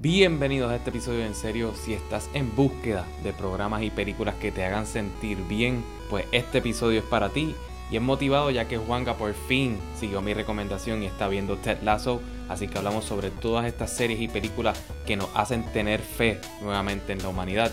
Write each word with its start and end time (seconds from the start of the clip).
Bienvenidos 0.00 0.70
a 0.70 0.76
este 0.76 0.90
episodio 0.90 1.26
en 1.26 1.34
serio. 1.34 1.74
Si 1.74 1.92
estás 1.92 2.30
en 2.32 2.54
búsqueda 2.54 3.04
de 3.24 3.32
programas 3.32 3.82
y 3.82 3.90
películas 3.90 4.36
que 4.36 4.52
te 4.52 4.64
hagan 4.64 4.86
sentir 4.86 5.38
bien, 5.48 5.82
pues 6.08 6.24
este 6.30 6.58
episodio 6.58 7.00
es 7.00 7.04
para 7.04 7.30
ti. 7.30 7.52
Y 7.90 7.96
es 7.96 8.02
motivado 8.02 8.48
ya 8.52 8.68
que 8.68 8.78
Juanga 8.78 9.14
por 9.14 9.34
fin 9.34 9.76
siguió 9.98 10.22
mi 10.22 10.34
recomendación 10.34 11.02
y 11.02 11.06
está 11.06 11.26
viendo 11.26 11.56
Ted 11.56 11.82
Lasso. 11.82 12.22
Así 12.48 12.68
que 12.68 12.78
hablamos 12.78 13.06
sobre 13.06 13.32
todas 13.32 13.66
estas 13.66 13.92
series 13.92 14.20
y 14.20 14.28
películas 14.28 14.80
que 15.04 15.16
nos 15.16 15.30
hacen 15.34 15.64
tener 15.72 16.00
fe 16.00 16.40
nuevamente 16.62 17.12
en 17.12 17.20
la 17.20 17.30
humanidad. 17.30 17.72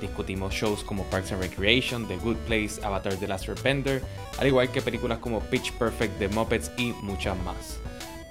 Discutimos 0.00 0.54
shows 0.54 0.82
como 0.82 1.04
Parks 1.10 1.32
and 1.32 1.42
Recreation, 1.42 2.08
The 2.08 2.16
Good 2.16 2.38
Place, 2.46 2.82
Avatar 2.82 3.16
The 3.16 3.28
Last 3.28 3.50
Airbender, 3.50 4.02
al 4.38 4.46
igual 4.46 4.72
que 4.72 4.80
películas 4.80 5.18
como 5.18 5.40
Pitch 5.40 5.72
Perfect, 5.72 6.18
The 6.20 6.28
Muppets 6.28 6.70
y 6.78 6.94
muchas 7.02 7.36
más. 7.44 7.78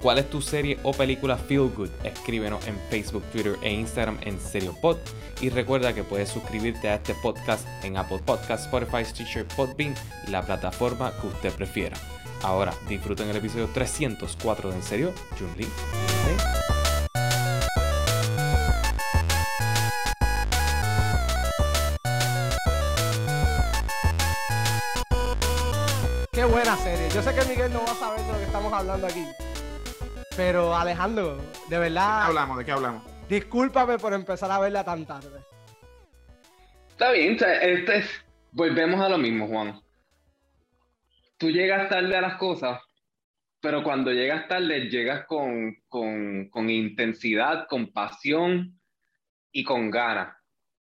¿Cuál 0.06 0.18
es 0.18 0.30
tu 0.30 0.40
serie 0.40 0.78
o 0.84 0.92
película 0.92 1.36
Feel 1.36 1.68
Good? 1.68 1.88
Escríbenos 2.04 2.64
en 2.68 2.78
Facebook, 2.90 3.24
Twitter 3.32 3.56
e 3.60 3.72
Instagram 3.72 4.18
en 4.20 4.38
SerioPod. 4.38 4.98
Y 5.40 5.48
recuerda 5.48 5.94
que 5.94 6.04
puedes 6.04 6.28
suscribirte 6.28 6.88
a 6.88 6.94
este 6.94 7.12
podcast 7.16 7.66
en 7.82 7.96
Apple 7.96 8.20
Podcasts, 8.24 8.66
Spotify, 8.66 9.04
Stitcher, 9.04 9.44
Podbean 9.48 9.96
y 10.24 10.30
la 10.30 10.42
plataforma 10.42 11.12
que 11.20 11.26
usted 11.26 11.52
prefiera. 11.54 11.96
Ahora 12.44 12.72
disfruten 12.88 13.28
el 13.30 13.36
episodio 13.38 13.68
304 13.74 14.70
de 14.70 14.76
En 14.76 14.82
Serio, 14.84 15.12
Jun 15.40 15.50
Lee. 15.56 15.66
Qué 26.30 26.44
buena 26.44 26.76
serie. 26.76 27.08
Yo 27.12 27.20
sé 27.24 27.34
que 27.34 27.44
Miguel 27.46 27.72
no 27.72 27.80
va 27.80 27.90
a 27.90 27.96
saber 27.96 28.20
de 28.20 28.32
lo 28.32 28.38
que 28.38 28.44
estamos 28.44 28.72
hablando 28.72 29.04
aquí. 29.08 29.24
Pero 30.36 30.76
Alejandro, 30.76 31.38
de 31.68 31.78
verdad. 31.78 32.18
¿De 32.18 32.24
qué 32.24 32.28
hablamos? 32.28 32.58
¿De 32.58 32.64
qué 32.64 32.72
hablamos? 32.72 33.02
Discúlpame 33.28 33.98
por 33.98 34.12
empezar 34.12 34.50
a 34.50 34.58
verla 34.58 34.84
tan 34.84 35.06
tarde. 35.06 35.40
Está 36.90 37.12
bien, 37.12 37.36
este 37.62 38.04
volvemos 38.52 39.00
a 39.00 39.08
lo 39.08 39.18
mismo, 39.18 39.48
Juan. 39.48 39.80
Tú 41.38 41.50
llegas 41.50 41.88
tarde 41.88 42.16
a 42.16 42.20
las 42.20 42.36
cosas, 42.36 42.80
pero 43.60 43.82
cuando 43.82 44.12
llegas 44.12 44.46
tarde, 44.48 44.88
llegas 44.88 45.26
con, 45.26 45.74
con, 45.88 46.48
con 46.50 46.70
intensidad, 46.70 47.66
con 47.66 47.92
pasión 47.92 48.78
y 49.52 49.64
con 49.64 49.90
ganas. 49.90 50.36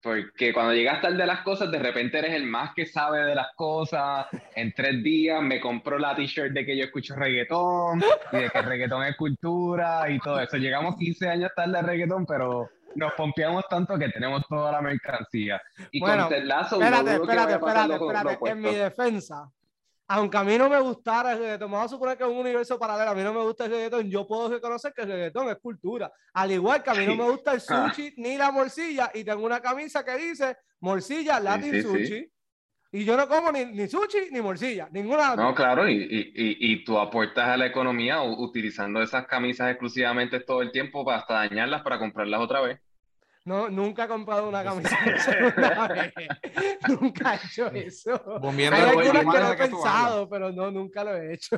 Porque 0.01 0.53
cuando 0.53 0.73
llegas 0.73 1.01
tarde 1.01 1.21
a 1.21 1.25
las 1.25 1.41
cosas, 1.41 1.69
de 1.69 1.79
repente 1.79 2.19
eres 2.19 2.33
el 2.33 2.45
más 2.45 2.73
que 2.73 2.85
sabe 2.85 3.25
de 3.25 3.35
las 3.35 3.53
cosas. 3.55 4.27
En 4.55 4.73
tres 4.73 5.03
días 5.03 5.41
me 5.41 5.59
compró 5.59 5.99
la 5.99 6.15
t-shirt 6.15 6.53
de 6.53 6.65
que 6.65 6.77
yo 6.77 6.85
escucho 6.85 7.15
reggaetón 7.15 8.01
y 8.31 8.37
de 8.37 8.49
que 8.49 8.61
reggaetón 8.61 9.03
es 9.03 9.17
cultura 9.17 10.09
y 10.09 10.19
todo 10.19 10.39
eso. 10.39 10.57
Llegamos 10.57 10.95
15 10.95 11.29
años 11.29 11.51
tarde 11.53 11.77
a 11.77 11.81
reggaetón, 11.81 12.25
pero 12.25 12.69
nos 12.95 13.13
pompeamos 13.13 13.65
tanto 13.69 13.97
que 13.97 14.09
tenemos 14.09 14.47
toda 14.47 14.71
la 14.71 14.81
mercancía. 14.81 15.61
Y 15.91 15.99
bueno, 15.99 16.23
con 16.23 16.33
Ted 16.33 16.43
Lasso, 16.45 16.81
espérate, 16.81 17.15
espérate, 17.15 17.53
espérate, 17.53 17.93
espérate. 17.93 18.49
En 18.49 18.61
mi 18.61 18.73
defensa, 18.75 19.51
aunque 20.11 20.37
a 20.37 20.43
mí 20.43 20.57
no 20.57 20.67
me 20.67 20.79
gustara 20.79 21.33
el 21.33 21.39
reggaetón, 21.39 21.71
vamos 21.71 21.85
a 21.85 21.89
suponer 21.89 22.17
que 22.17 22.23
es 22.23 22.29
un 22.29 22.37
universo 22.37 22.79
paralelo, 22.79 23.11
a 23.11 23.13
mí 23.13 23.21
no 23.21 23.31
me 23.31 23.43
gusta 23.43 23.65
el 23.65 23.71
reggaetón, 23.71 24.09
yo 24.09 24.25
puedo 24.25 24.49
reconocer 24.49 24.91
que 24.91 25.03
el 25.03 25.07
reggaetón 25.07 25.49
es 25.49 25.57
cultura. 25.57 26.11
Al 26.33 26.51
igual 26.51 26.81
que 26.81 26.89
a 26.89 26.95
mí 26.95 27.05
no 27.05 27.15
me 27.15 27.29
gusta 27.29 27.53
el 27.53 27.61
sushi 27.61 28.15
ni 28.17 28.35
la 28.35 28.51
morcilla, 28.51 29.11
y 29.13 29.23
tengo 29.23 29.45
una 29.45 29.59
camisa 29.59 30.03
que 30.03 30.17
dice 30.17 30.57
morcilla 30.79 31.39
Latin 31.39 31.73
sí, 31.73 31.81
sí, 31.81 31.87
sushi. 31.87 32.07
Sí. 32.07 32.31
Y 32.91 33.05
yo 33.05 33.15
no 33.15 33.27
como 33.27 33.51
ni, 33.51 33.65
ni, 33.65 33.87
sushi 33.87 34.31
ni 34.31 34.41
morcilla, 34.41 34.89
ninguna. 34.91 35.35
No, 35.35 35.53
claro, 35.53 35.87
y, 35.87 35.93
y, 35.93 36.31
y, 36.33 36.83
tú 36.83 36.97
aportas 36.97 37.47
a 37.47 37.57
la 37.57 37.67
economía 37.67 38.23
utilizando 38.23 39.03
esas 39.03 39.27
camisas 39.27 39.69
exclusivamente 39.69 40.39
todo 40.39 40.63
el 40.63 40.71
tiempo 40.71 41.05
para 41.05 41.19
hasta 41.19 41.35
dañarlas 41.35 41.83
para 41.83 41.99
comprarlas 41.99 42.41
otra 42.41 42.61
vez. 42.61 42.79
No, 43.49 43.67
nunca 43.67 44.03
he 44.03 44.07
comprado 44.07 44.47
una 44.47 44.63
camisa 44.63 44.95
una 45.57 45.87
vez. 45.87 46.13
nunca 47.01 47.33
he 47.33 47.37
hecho 47.37 47.65
eso. 47.71 48.39
Hay 48.43 48.71
algunas 48.71 49.25
que 49.25 49.39
lo 49.39 49.51
he 49.53 49.57
pensado, 49.57 50.29
pero 50.29 50.51
no, 50.51 50.69
nunca 50.69 51.03
lo 51.03 51.15
he 51.15 51.33
hecho. 51.33 51.57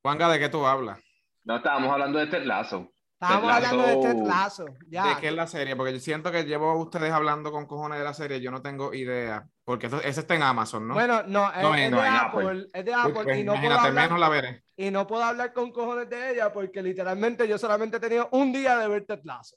Juanga, 0.00 0.30
¿de 0.30 0.38
qué 0.38 0.48
tú 0.48 0.64
hablas? 0.64 0.98
No, 1.44 1.56
estábamos 1.58 1.92
hablando 1.92 2.18
de 2.18 2.28
Ted 2.28 2.44
Lasso. 2.44 2.90
Estábamos 3.20 3.52
hablando 3.52 3.82
de 3.82 3.96
Ted 4.08 4.26
Lasso. 4.26 4.64
Ya. 4.88 5.08
¿De 5.08 5.16
qué 5.20 5.28
es 5.28 5.34
la 5.34 5.46
serie? 5.46 5.76
Porque 5.76 5.92
yo 5.92 6.00
siento 6.00 6.32
que 6.32 6.44
llevo 6.44 6.70
a 6.70 6.76
ustedes 6.76 7.12
hablando 7.12 7.52
con 7.52 7.66
cojones 7.66 7.98
de 7.98 8.04
la 8.04 8.14
serie, 8.14 8.40
yo 8.40 8.50
no 8.50 8.62
tengo 8.62 8.94
idea. 8.94 9.46
Porque 9.64 9.88
eso, 9.88 10.00
ese 10.00 10.20
está 10.20 10.34
en 10.34 10.44
Amazon, 10.44 10.88
¿no? 10.88 10.94
Bueno, 10.94 11.24
no, 11.26 11.52
es, 11.52 11.60
No, 11.60 11.74
es 11.74 11.90
no, 11.90 12.00
de 12.00 12.08
Apple, 12.08 12.46
Apple. 12.46 12.66
es 12.72 12.84
de 12.86 12.94
Apple 12.94 13.12
Pues, 13.12 13.38
y, 13.38 13.44
no 13.44 13.52
puedo 13.52 13.64
imagínate, 13.66 13.88
hablar, 13.88 14.04
menos 14.04 14.18
la 14.18 14.28
veré. 14.30 14.62
y 14.78 14.90
no 14.90 15.06
puedo 15.06 15.24
hablar 15.24 15.52
con 15.52 15.72
cojones 15.72 16.08
de 16.08 16.32
ella 16.32 16.50
porque 16.54 16.82
literalmente 16.82 17.46
yo 17.46 17.58
solamente 17.58 17.98
he 17.98 18.00
tenido 18.00 18.30
un 18.32 18.50
día 18.50 18.78
de 18.78 18.88
ver 18.88 19.04
Ted 19.04 19.20
Lasso. 19.24 19.56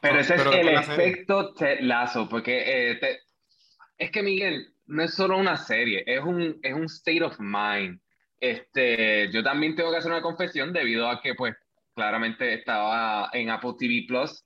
Pero 0.00 0.14
No, 0.14 0.20
ese 0.20 0.34
pero 0.36 0.52
es 0.52 0.60
el 0.60 0.68
efecto 0.68 1.54
Ted 1.54 1.80
Lasso, 1.80 2.28
porque 2.28 2.90
eh, 2.92 2.94
te- 2.96 3.18
es 3.98 4.10
que 4.10 4.22
Miguel, 4.22 4.74
no 4.86 5.02
es 5.02 5.14
solo 5.14 5.36
una 5.38 5.56
serie, 5.56 6.04
es 6.06 6.20
un, 6.22 6.58
es 6.62 6.74
un 6.74 6.84
state 6.84 7.22
of 7.22 7.36
mind. 7.40 8.00
Este, 8.40 9.30
yo 9.32 9.42
también 9.42 9.74
tengo 9.74 9.90
que 9.90 9.98
hacer 9.98 10.12
una 10.12 10.22
confesión 10.22 10.72
debido 10.72 11.08
a 11.08 11.20
que, 11.20 11.34
pues, 11.34 11.54
claramente 11.94 12.54
estaba 12.54 13.28
en 13.32 13.50
Apple 13.50 13.74
TV 13.78 14.04
Plus. 14.06 14.44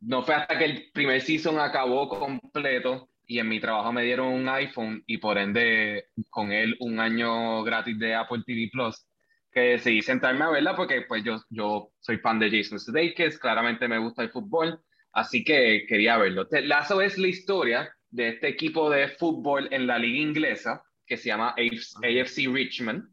No 0.00 0.22
fue 0.22 0.34
hasta 0.34 0.58
que 0.58 0.64
el 0.64 0.90
primer 0.92 1.20
season 1.20 1.58
acabó 1.58 2.08
completo 2.08 3.10
y 3.26 3.38
en 3.38 3.48
mi 3.48 3.60
trabajo 3.60 3.92
me 3.92 4.02
dieron 4.04 4.28
un 4.28 4.48
iPhone 4.48 5.02
y 5.06 5.18
por 5.18 5.38
ende 5.38 6.06
con 6.30 6.52
él 6.52 6.76
un 6.80 7.00
año 7.00 7.62
gratis 7.62 7.98
de 7.98 8.14
Apple 8.14 8.42
TV 8.46 8.68
Plus 8.72 9.06
que 9.50 9.60
decidí 9.60 10.02
sentarme 10.02 10.44
a 10.44 10.50
verla 10.50 10.74
porque 10.76 11.02
pues 11.08 11.22
yo, 11.24 11.36
yo 11.48 11.92
soy 12.00 12.18
fan 12.18 12.38
de 12.38 12.50
Jason 12.50 12.78
Sudeikis, 12.80 13.38
claramente 13.38 13.86
me 13.88 13.98
gusta 13.98 14.22
el 14.22 14.30
fútbol, 14.30 14.82
así 15.14 15.44
que 15.44 15.86
quería 15.88 16.18
verlo. 16.18 16.46
Ted 16.48 16.64
Lasso 16.64 17.00
es 17.00 17.16
la 17.18 17.28
historia 17.28 17.94
de 18.10 18.28
este 18.28 18.48
equipo 18.48 18.90
de 18.90 19.08
fútbol 19.08 19.68
en 19.72 19.86
la 19.86 19.98
liga 19.98 20.20
inglesa 20.20 20.82
que 21.06 21.16
se 21.16 21.28
llama 21.28 21.50
AFC 21.56 22.46
Richmond, 22.52 23.04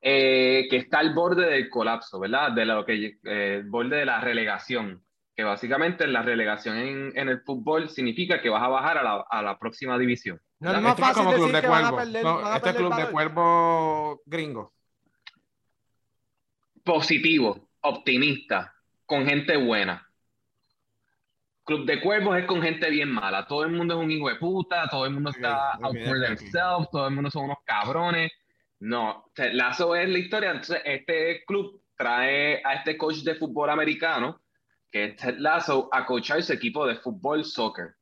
eh, 0.00 0.66
que 0.70 0.76
está 0.76 0.98
al 0.98 1.14
borde 1.14 1.48
del 1.48 1.68
colapso, 1.70 2.20
¿verdad? 2.20 2.52
De 2.52 2.64
lo 2.64 2.84
que, 2.84 3.18
eh, 3.24 3.56
el 3.60 3.64
borde 3.70 3.96
de 3.96 4.04
la 4.06 4.20
relegación, 4.20 5.02
que 5.34 5.42
básicamente 5.44 6.06
la 6.06 6.22
relegación 6.22 6.76
en, 6.78 7.12
en 7.16 7.28
el 7.28 7.40
fútbol 7.42 7.88
significa 7.88 8.40
que 8.40 8.50
vas 8.50 8.62
a 8.62 8.68
bajar 8.68 8.98
a 8.98 9.02
la, 9.02 9.24
a 9.28 9.42
la 9.42 9.58
próxima 9.58 9.98
división. 9.98 10.40
No 10.60 10.80
más 10.80 10.96
Esto 10.96 11.04
es 11.04 11.08
fácil 11.08 11.26
como 11.26 11.32
club 11.34 11.50
decir 11.50 11.56
de 11.56 11.60
que 11.60 11.68
van 11.68 11.84
a 11.84 11.90
cuervo. 11.90 11.96
perder, 11.96 12.22
No, 12.22 12.40
van 12.40 12.52
a 12.52 12.56
este 12.56 12.70
es 12.70 12.76
club 12.76 12.94
de 12.94 13.06
cuervo 13.08 14.22
gringo. 14.26 14.72
positivo, 16.84 17.68
optimista, 17.80 18.74
con 19.06 19.26
gente 19.26 19.56
buena. 19.56 20.08
Club 21.64 21.86
de 21.86 22.00
Cuervos 22.00 22.36
es 22.38 22.44
con 22.46 22.62
gente 22.62 22.90
bien 22.90 23.10
mala. 23.10 23.46
Todo 23.46 23.64
el 23.64 23.72
mundo 23.72 23.94
es 23.94 24.00
un 24.04 24.10
hijo 24.10 24.28
de 24.28 24.36
puta, 24.36 24.86
todo 24.88 25.06
el 25.06 25.12
mundo 25.12 25.30
está 25.30 25.72
ok, 25.78 25.84
out 25.84 25.96
for 26.04 26.16
ok, 26.16 26.22
ok. 26.22 26.26
themselves, 26.26 26.90
todo 26.90 27.08
el 27.08 27.14
mundo 27.14 27.30
son 27.30 27.44
unos 27.44 27.58
cabrones. 27.64 28.30
No, 28.80 29.30
Ted 29.34 29.52
Lasso 29.54 29.94
es 29.96 30.08
la 30.08 30.18
historia. 30.18 30.50
Entonces, 30.50 30.82
este 30.84 31.42
club 31.46 31.82
trae 31.96 32.60
a 32.64 32.74
este 32.74 32.98
coach 32.98 33.18
de 33.18 33.34
fútbol 33.36 33.70
americano, 33.70 34.42
que 34.90 35.04
es 35.04 35.16
Ted 35.16 35.36
Lasso, 35.38 35.88
a 35.90 36.04
coachar 36.04 36.42
su 36.42 36.52
equipo 36.52 36.86
de 36.86 36.96
fútbol 36.96 37.44
soccer. 37.44 37.94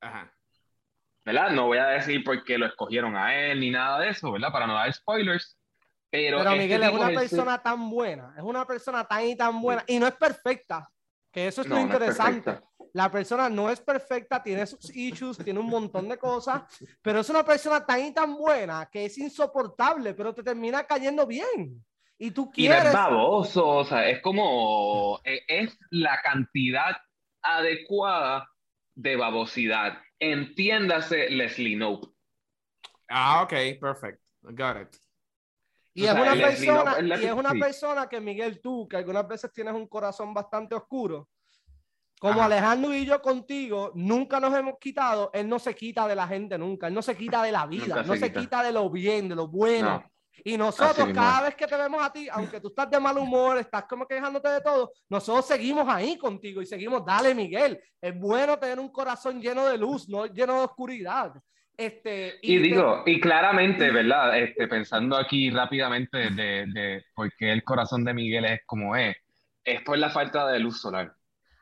Ajá. 0.00 0.30
¿Verdad? 1.24 1.50
No 1.50 1.66
voy 1.66 1.78
a 1.78 1.86
decir 1.88 2.22
por 2.24 2.42
qué 2.44 2.58
lo 2.58 2.66
escogieron 2.66 3.16
a 3.16 3.34
él 3.36 3.60
ni 3.60 3.70
nada 3.70 4.00
de 4.00 4.10
eso, 4.10 4.32
¿verdad? 4.32 4.52
Para 4.52 4.66
no 4.66 4.74
dar 4.74 4.92
spoilers. 4.92 5.58
Pero, 6.10 6.38
Pero 6.38 6.50
este 6.50 6.62
Miguel 6.62 6.82
es 6.82 6.90
una 6.92 7.08
el- 7.08 7.14
persona 7.14 7.62
tan 7.62 7.90
buena, 7.90 8.34
es 8.36 8.42
una 8.42 8.64
persona 8.66 9.04
tan 9.04 9.26
y 9.26 9.36
tan 9.36 9.60
buena, 9.60 9.84
y 9.86 9.98
no 9.98 10.06
es 10.06 10.14
perfecta, 10.14 10.88
que 11.30 11.48
eso 11.48 11.60
es 11.60 11.66
No, 11.68 11.74
lo 11.74 11.80
no 11.82 11.86
es 11.88 11.92
interesante. 11.94 12.60
La 12.92 13.10
persona 13.10 13.48
no 13.48 13.70
es 13.70 13.80
perfecta, 13.80 14.42
tiene 14.42 14.66
sus 14.66 14.94
issues, 14.94 15.38
tiene 15.38 15.60
un 15.60 15.66
montón 15.66 16.08
de 16.08 16.18
cosas, 16.18 16.62
pero 17.02 17.20
es 17.20 17.30
una 17.30 17.44
persona 17.44 17.84
tan 17.84 18.00
y 18.04 18.12
tan 18.12 18.36
buena 18.36 18.88
que 18.90 19.04
es 19.04 19.18
insoportable, 19.18 20.14
pero 20.14 20.34
te 20.34 20.42
termina 20.42 20.84
cayendo 20.84 21.26
bien. 21.26 21.84
Y 22.18 22.30
tú 22.32 22.50
Y 22.54 22.68
no 22.68 22.74
quieres... 22.74 22.86
es 22.86 22.92
baboso, 22.92 23.66
o 23.66 23.84
sea, 23.84 24.08
es 24.08 24.20
como, 24.20 25.20
e- 25.24 25.42
es 25.46 25.78
la 25.90 26.20
cantidad 26.22 26.96
adecuada 27.42 28.48
de 28.94 29.16
babosidad. 29.16 29.98
Entiéndase 30.18 31.30
Leslie 31.30 31.76
Knope. 31.76 32.08
Ah, 33.08 33.42
ok, 33.42 33.80
perfect. 33.80 34.20
Got 34.42 34.82
it. 34.82 34.96
Y 35.94 36.02
O 36.02 36.06
es 36.06 36.12
sea, 36.12 36.22
una 36.22 36.32
el 36.32 36.38
Leslie 36.38 36.66
persona, 36.72 36.98
es 37.14 37.22
y 37.22 37.24
es 37.26 37.32
una 37.32 37.52
persona 37.52 38.08
que 38.08 38.20
Miguel, 38.20 38.60
tú, 38.60 38.86
que 38.88 38.96
algunas 38.96 39.26
veces 39.26 39.52
tienes 39.52 39.74
un 39.74 39.86
corazón 39.86 40.34
bastante 40.34 40.74
oscuro, 40.74 41.28
como 42.18 42.40
Ajá. 42.40 42.46
Alejandro 42.46 42.94
y 42.94 43.04
yo 43.04 43.20
contigo, 43.22 43.92
nunca 43.94 44.40
nos 44.40 44.54
hemos 44.56 44.78
quitado, 44.78 45.30
él 45.32 45.48
no 45.48 45.58
se 45.58 45.74
quita 45.74 46.06
de 46.08 46.16
la 46.16 46.26
gente 46.26 46.58
nunca, 46.58 46.88
él 46.88 46.94
no 46.94 47.02
se 47.02 47.16
quita 47.16 47.42
de 47.42 47.52
la 47.52 47.66
vida, 47.66 48.02
no 48.02 48.14
se 48.14 48.20
se 48.20 48.32
quita. 48.32 48.62
de 48.62 48.72
lo 48.72 48.90
bien, 48.90 49.28
de 49.28 49.36
lo 49.36 49.46
bueno. 49.48 49.90
No. 49.90 50.10
Y 50.44 50.56
nosotros, 50.56 51.08
cada 51.12 51.42
vez 51.42 51.56
que 51.56 51.66
te 51.66 51.76
vemos 51.76 52.00
a 52.04 52.12
ti, 52.12 52.28
aunque 52.30 52.60
tú 52.60 52.68
estás 52.68 52.88
de 52.88 53.00
mal 53.00 53.18
humor, 53.18 53.58
estás 53.58 53.84
como 53.84 54.06
quejándote 54.06 54.48
de 54.48 54.60
todo, 54.60 54.92
nosotros 55.08 55.46
seguimos 55.46 55.86
ahí 55.88 56.16
contigo 56.16 56.62
y 56.62 56.66
seguimos, 56.66 57.04
dale, 57.04 57.34
Miguel. 57.34 57.78
Es 58.00 58.18
bueno 58.18 58.56
tener 58.58 58.78
un 58.78 58.88
corazón 58.90 59.40
lleno 59.40 59.66
de 59.66 59.76
luz, 59.76 60.08
no 60.08 60.26
lleno 60.26 60.54
de 60.58 60.64
oscuridad. 60.64 61.32
Este, 61.76 62.38
Y 62.42 62.58
digo, 62.58 63.02
y 63.06 63.20
claramente, 63.20 63.90
¿verdad? 63.90 64.38
Este, 64.38 64.66
pensando 64.68 65.16
aquí 65.16 65.50
rápidamente 65.50 66.30
de, 66.30 66.66
de 66.66 67.04
por 67.14 67.32
qué 67.36 67.52
el 67.52 67.62
corazón 67.64 68.04
de 68.04 68.14
Miguel 68.14 68.44
es 68.44 68.60
como 68.64 68.96
es. 68.96 69.16
es 69.64 69.82
por 69.82 69.98
la 69.98 70.10
falta 70.10 70.46
de 70.48 70.60
luz 70.60 70.80
solar. 70.80 71.12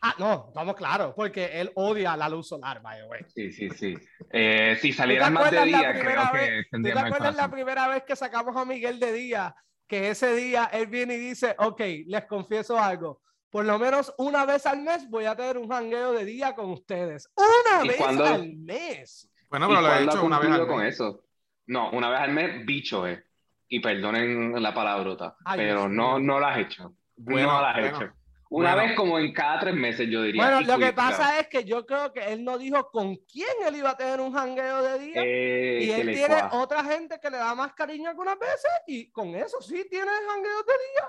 Ah, 0.03 0.15
no, 0.19 0.47
estamos 0.49 0.77
claros, 0.77 1.15
porque 1.15 1.61
él 1.61 1.73
odia 1.75 2.17
la 2.17 2.29
luz 2.29 2.49
solar, 2.49 2.81
by 2.83 3.01
the 3.01 3.07
way. 3.07 3.21
Sí, 3.29 3.53
sí, 3.53 3.71
sí. 3.71 3.95
Eh, 4.31 4.77
si 4.81 4.93
saliera 4.93 5.31
más 5.31 5.51
de 5.51 5.65
día, 5.65 5.93
creo 5.93 6.23
que 6.33 6.65
tendría 6.71 6.95
¿Tú 6.95 7.01
te 7.01 7.07
acuerdas 7.07 7.37
la 7.37 7.51
primera 7.51 7.89
vez 7.89 8.03
que 8.05 8.15
sacamos 8.15 8.57
a 8.57 8.65
Miguel 8.65 9.01
de 9.01 9.13
día? 9.13 9.57
Que 9.87 10.11
ese 10.11 10.35
día 10.35 10.69
él 10.73 10.87
viene 10.89 11.15
y 11.15 11.19
dice, 11.19 11.55
ok, 11.59 11.81
les 12.07 12.25
confieso 12.27 12.79
algo. 12.79 13.23
Por 13.51 13.65
lo 13.65 13.79
menos 13.79 14.13
una 14.19 14.45
vez 14.45 14.67
al 14.67 14.83
mes 14.83 15.09
voy 15.09 15.25
a 15.25 15.35
tener 15.35 15.57
un 15.57 15.69
jangueo 15.69 16.13
de 16.13 16.25
día 16.25 16.55
con 16.55 16.71
ustedes. 16.71 17.31
¡Una 17.37 17.85
vez 17.85 18.01
al 18.01 18.53
mes! 18.55 19.31
Bueno, 19.49 19.69
pero 19.69 19.81
lo 19.81 19.95
he 19.95 20.05
hecho 20.05 20.25
una 20.25 20.39
vez 20.39 20.51
al 20.51 20.61
mes. 20.61 20.69
con 20.69 20.85
eso? 20.85 21.25
No, 21.67 21.91
una 21.91 22.11
vez 22.11 22.21
al 22.21 22.33
mes, 22.33 22.67
bicho, 22.67 23.07
eh. 23.07 23.25
Y 23.69 23.81
perdonen 23.81 24.63
la 24.63 24.75
palabrota, 24.75 25.37
pero 25.57 25.89
no, 25.89 26.19
no 26.19 26.39
lo 26.39 26.47
has 26.47 26.59
hecho. 26.59 26.95
Bueno, 27.17 27.53
no 27.53 27.61
lo 27.61 27.67
has 27.67 27.79
hecho. 27.79 28.13
Una 28.49 28.75
vez 28.77 28.95
como 28.95 29.19
en 29.19 29.33
cada 29.33 29.59
tres 29.59 29.75
meses, 29.75 30.09
yo 30.09 30.23
diría. 30.23 30.43
Bueno, 30.43 30.61
lo 30.61 30.79
que 30.79 30.93
pasa 30.93 31.41
es 31.41 31.49
que 31.49 31.65
yo 31.65 31.85
creo 31.85 32.13
que 32.13 32.33
él 32.33 32.45
no 32.45 32.59
dijo 32.59 32.91
con 32.91 33.17
quién 33.17 33.49
él 33.67 33.77
iba 33.77 33.91
a 33.91 33.97
tener 33.97 34.21
un 34.21 34.33
jangueo 34.33 34.83
de 34.83 34.99
día. 35.01 35.23
Eh, 35.25 35.81
y 35.83 35.91
él 35.91 36.15
tiene 36.15 36.37
otra 36.53 36.85
gente 36.85 37.19
que 37.21 37.31
le 37.31 37.39
da 37.39 37.55
más 37.55 37.73
cariño 37.75 38.09
algunas 38.09 38.39
veces 38.39 38.71
y 38.87 39.11
con 39.11 39.35
eso 39.35 39.61
sí 39.61 39.87
tiene 39.91 40.11
jangueos 40.29 40.65
de 40.65 40.73
día. 40.73 41.09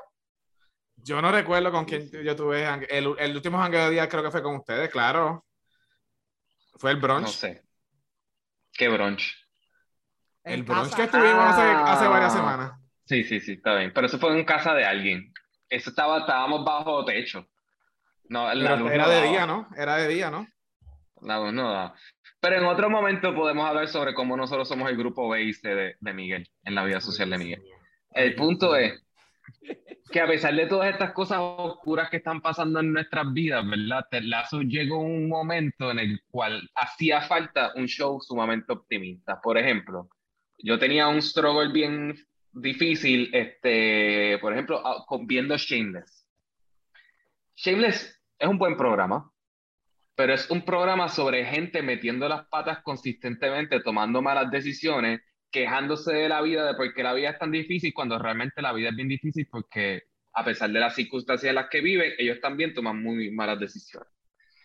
Yo 0.96 1.22
no 1.22 1.32
recuerdo 1.32 1.72
con 1.72 1.86
quién 1.86 2.10
yo 2.10 2.36
tuve 2.36 2.66
el, 2.90 3.16
el 3.18 3.36
último 3.36 3.60
jangueo 3.60 3.86
de 3.86 3.92
día 3.92 4.10
creo 4.10 4.24
que 4.24 4.32
fue 4.32 4.42
con 4.42 4.56
ustedes, 4.56 4.90
claro. 4.90 5.46
Fue 6.78 6.92
el 6.92 6.98
brunch. 6.98 7.22
No 7.22 7.28
sé. 7.28 7.64
¿Qué 8.74 8.90
brunch? 8.90 9.36
El 10.44 10.64
brunch 10.64 10.96
que 10.96 11.04
estuvimos 11.04 11.46
hace, 11.46 11.62
hace 11.62 12.08
varias 12.08 12.34
ah. 12.34 12.38
semanas. 12.38 12.72
Sí, 13.06 13.24
sí, 13.24 13.40
sí, 13.40 13.54
está 13.54 13.76
bien. 13.76 13.92
Pero 13.94 14.08
eso 14.08 14.18
fue 14.18 14.38
en 14.38 14.44
casa 14.44 14.74
de 14.74 14.86
alguien 14.86 15.34
eso 15.70 15.90
estaba, 15.90 16.20
estábamos 16.20 16.64
bajo 16.64 17.06
techo. 17.06 17.46
No, 18.30 18.52
era 18.52 19.08
de 19.08 19.30
día, 19.30 19.46
¿no? 19.46 19.68
Era 19.76 19.98
de 19.98 20.08
día, 20.08 20.30
¿no? 20.30 20.48
No, 21.22 21.52
no 21.52 21.94
Pero 22.40 22.58
en 22.58 22.66
otro 22.66 22.90
momento 22.90 23.34
podemos 23.34 23.68
hablar 23.68 23.88
sobre 23.88 24.14
cómo 24.14 24.38
nosotros 24.38 24.68
somos 24.68 24.90
el 24.90 24.98
grupo 24.98 25.28
base 25.28 25.68
de, 25.68 25.96
de 26.00 26.14
Miguel, 26.14 26.48
en 26.64 26.76
la 26.76 26.84
vida 26.84 27.02
social 27.02 27.30
de 27.30 27.38
Miguel. 27.38 27.64
El 28.12 28.36
punto 28.36 28.76
es 28.76 29.02
que 30.12 30.22
a 30.22 30.28
pesar 30.28 30.56
de 30.56 30.68
todas 30.68 30.92
estas 30.92 31.12
cosas 31.12 31.40
oscuras 31.42 32.10
que 32.10 32.18
están 32.18 32.42
pasando 32.42 32.80
en 32.80 32.94
nuestras 32.94 33.32
vidas, 33.34 33.68
¿verdad? 33.68 34.06
Lazo 34.22 34.62
llegó 34.62 35.00
un 35.00 35.28
momento 35.28 35.92
en 35.92 36.00
el 36.00 36.22
cual 36.30 36.70
hacía 36.76 37.22
falta 37.22 37.74
un 37.76 37.88
show 37.88 38.20
sumamente 38.22 38.72
optimista. 38.72 39.40
Por 39.42 39.58
ejemplo, 39.58 40.10
yo 40.58 40.80
tenía 40.80 41.08
un 41.08 41.22
struggle 41.22 41.72
bien 41.72 42.16
difícil, 42.62 43.30
este, 43.34 44.38
por 44.40 44.54
ejemplo, 44.54 44.82
ah, 44.86 45.06
viendo 45.22 45.58
Shameless. 45.58 46.28
Shameless 47.56 48.22
es 48.38 48.48
un 48.48 48.58
buen 48.58 48.78
programa, 48.78 49.32
pero 50.16 50.34
es 50.34 50.50
un 50.50 50.64
programa 50.64 51.10
sobre 51.10 51.46
gente 51.46 51.82
metiendo 51.82 52.28
las 52.28 52.48
patas 52.48 52.82
consistentemente, 52.84 53.82
tomando 53.82 54.22
malas 54.22 54.52
decisiones, 54.52 55.22
quejándose 55.52 56.14
de 56.14 56.30
la 56.30 56.42
vida, 56.42 56.66
de 56.66 56.76
por 56.76 56.94
qué 56.94 57.04
la 57.04 57.14
vida 57.14 57.32
es 57.32 57.40
tan 57.40 57.52
difícil, 57.52 57.94
cuando 57.94 58.20
realmente 58.20 58.62
la 58.62 58.74
vida 58.74 58.90
es 58.90 58.96
bien 58.96 59.08
difícil 59.08 59.48
porque 59.50 60.04
a 60.34 60.46
pesar 60.46 60.70
de 60.70 60.80
las 60.80 60.94
circunstancias 60.94 61.50
en 61.50 61.56
las 61.56 61.70
que 61.70 61.82
viven, 61.82 62.14
ellos 62.18 62.40
también 62.40 62.74
toman 62.74 63.02
muy 63.02 63.32
malas 63.32 63.60
decisiones. 63.60 64.10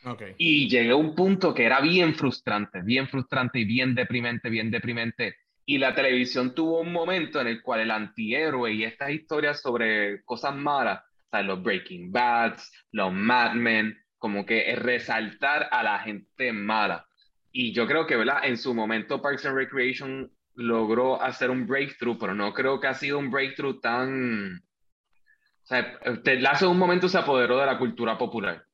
Okay. 0.04 0.34
Y 0.36 0.68
llegué 0.68 0.90
a 0.90 0.96
un 0.96 1.14
punto 1.14 1.54
que 1.54 1.64
era 1.64 1.80
bien 1.80 2.14
frustrante, 2.14 2.82
bien 2.82 3.08
frustrante 3.08 3.60
y 3.60 3.64
bien 3.64 3.94
deprimente, 3.94 4.50
bien 4.50 4.70
deprimente, 4.70 5.36
y 5.64 5.78
la 5.78 5.94
televisión 5.94 6.54
tuvo 6.54 6.80
un 6.80 6.92
momento 6.92 7.40
en 7.40 7.46
el 7.46 7.62
cual 7.62 7.80
el 7.80 7.90
antihéroe 7.90 8.72
y 8.72 8.84
estas 8.84 9.10
historias 9.10 9.60
sobre 9.60 10.22
cosas 10.24 10.54
malas, 10.54 11.00
o 11.00 11.30
sea, 11.30 11.42
los 11.42 11.62
Breaking 11.62 12.10
Bads, 12.10 12.70
los 12.90 13.12
Mad 13.12 13.54
Men, 13.54 13.96
como 14.18 14.44
que 14.44 14.70
es 14.70 14.78
resaltar 14.78 15.68
a 15.70 15.82
la 15.82 15.98
gente 16.00 16.52
mala. 16.52 17.06
Y 17.50 17.72
yo 17.72 17.86
creo 17.86 18.06
que, 18.06 18.16
¿verdad? 18.16 18.44
En 18.44 18.56
su 18.56 18.74
momento 18.74 19.20
Parks 19.20 19.46
and 19.46 19.56
Recreation 19.56 20.30
logró 20.54 21.20
hacer 21.20 21.50
un 21.50 21.66
breakthrough, 21.66 22.18
pero 22.18 22.34
no 22.34 22.52
creo 22.52 22.80
que 22.80 22.86
ha 22.86 22.94
sido 22.94 23.18
un 23.18 23.30
breakthrough 23.30 23.80
tan... 23.80 24.56
O 24.56 25.66
sea, 25.66 25.98
Ted 26.22 26.40
Lasso 26.40 26.66
en 26.66 26.72
un 26.72 26.78
momento 26.78 27.08
se 27.08 27.18
apoderó 27.18 27.58
de 27.58 27.66
la 27.66 27.78
cultura 27.78 28.18
popular. 28.18 28.64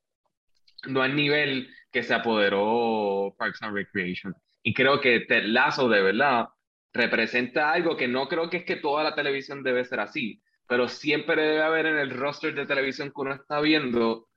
No 0.87 1.01
al 1.01 1.15
nivel 1.15 1.69
que 1.91 2.03
se 2.03 2.13
apoderó 2.13 3.35
Parks 3.37 3.61
and 3.61 3.75
Recreation. 3.75 4.35
Y 4.63 4.73
creo 4.73 4.99
que 4.99 5.21
Ted 5.21 5.45
Lasso, 5.45 5.87
de 5.87 6.01
verdad, 6.01 6.49
representa 6.93 7.71
algo 7.71 7.95
que 7.95 8.07
no 8.07 8.27
creo 8.27 8.49
que 8.49 8.57
es 8.57 8.63
que 8.65 8.75
toda 8.75 9.03
la 9.03 9.15
televisión 9.15 9.63
debe 9.63 9.85
ser 9.85 9.99
así, 9.99 10.41
pero 10.67 10.87
siempre 10.87 11.41
debe 11.41 11.63
haber 11.63 11.85
en 11.85 11.97
el 11.97 12.11
roster 12.11 12.53
de 12.53 12.65
televisión 12.65 13.09
que 13.09 13.21
uno 13.21 13.33
está 13.33 13.59
viendo 13.59 14.27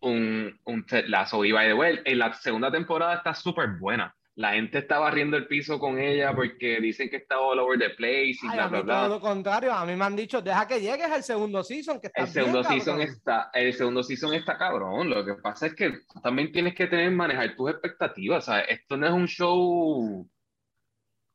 un, 0.00 0.58
un 0.64 0.86
Ted 0.86 1.06
Lasso. 1.08 1.44
Y 1.44 1.52
by 1.52 1.68
the 1.68 1.74
way, 1.74 2.00
en 2.04 2.18
la 2.18 2.32
segunda 2.34 2.70
temporada 2.70 3.14
está 3.14 3.34
súper 3.34 3.78
buena. 3.78 4.14
La 4.34 4.52
gente 4.54 4.78
está 4.78 4.98
barriendo 4.98 5.36
el 5.36 5.46
piso 5.46 5.78
con 5.78 5.98
ella 5.98 6.34
porque 6.34 6.80
dicen 6.80 7.10
que 7.10 7.16
está 7.16 7.38
all 7.38 7.58
over 7.58 7.78
the 7.78 7.90
place 7.90 8.38
y 8.42 8.48
bla, 8.50 8.66
bla, 8.66 8.80
bla. 8.80 9.00
Todo 9.00 9.08
lo 9.16 9.20
contrario, 9.20 9.72
a 9.74 9.84
mí 9.84 9.94
me 9.94 10.06
han 10.06 10.16
dicho, 10.16 10.40
deja 10.40 10.66
que 10.66 10.80
llegues 10.80 11.10
al 11.10 11.22
segundo 11.22 11.62
season, 11.62 12.00
que 12.00 12.06
está 12.06 12.22
el 12.22 12.28
segundo 12.28 12.64
season 12.64 13.02
está 13.02 13.50
El 13.52 13.74
segundo 13.74 14.02
season 14.02 14.32
está 14.32 14.56
cabrón. 14.56 15.10
Lo 15.10 15.22
que 15.24 15.34
pasa 15.34 15.66
es 15.66 15.74
que 15.74 15.98
también 16.22 16.50
tienes 16.50 16.74
que 16.74 16.86
tener, 16.86 17.10
manejar 17.10 17.54
tus 17.54 17.70
expectativas. 17.70 18.46
Sea, 18.46 18.60
esto 18.60 18.96
no 18.96 19.06
es 19.06 19.12
un 19.12 19.26
show 19.26 20.26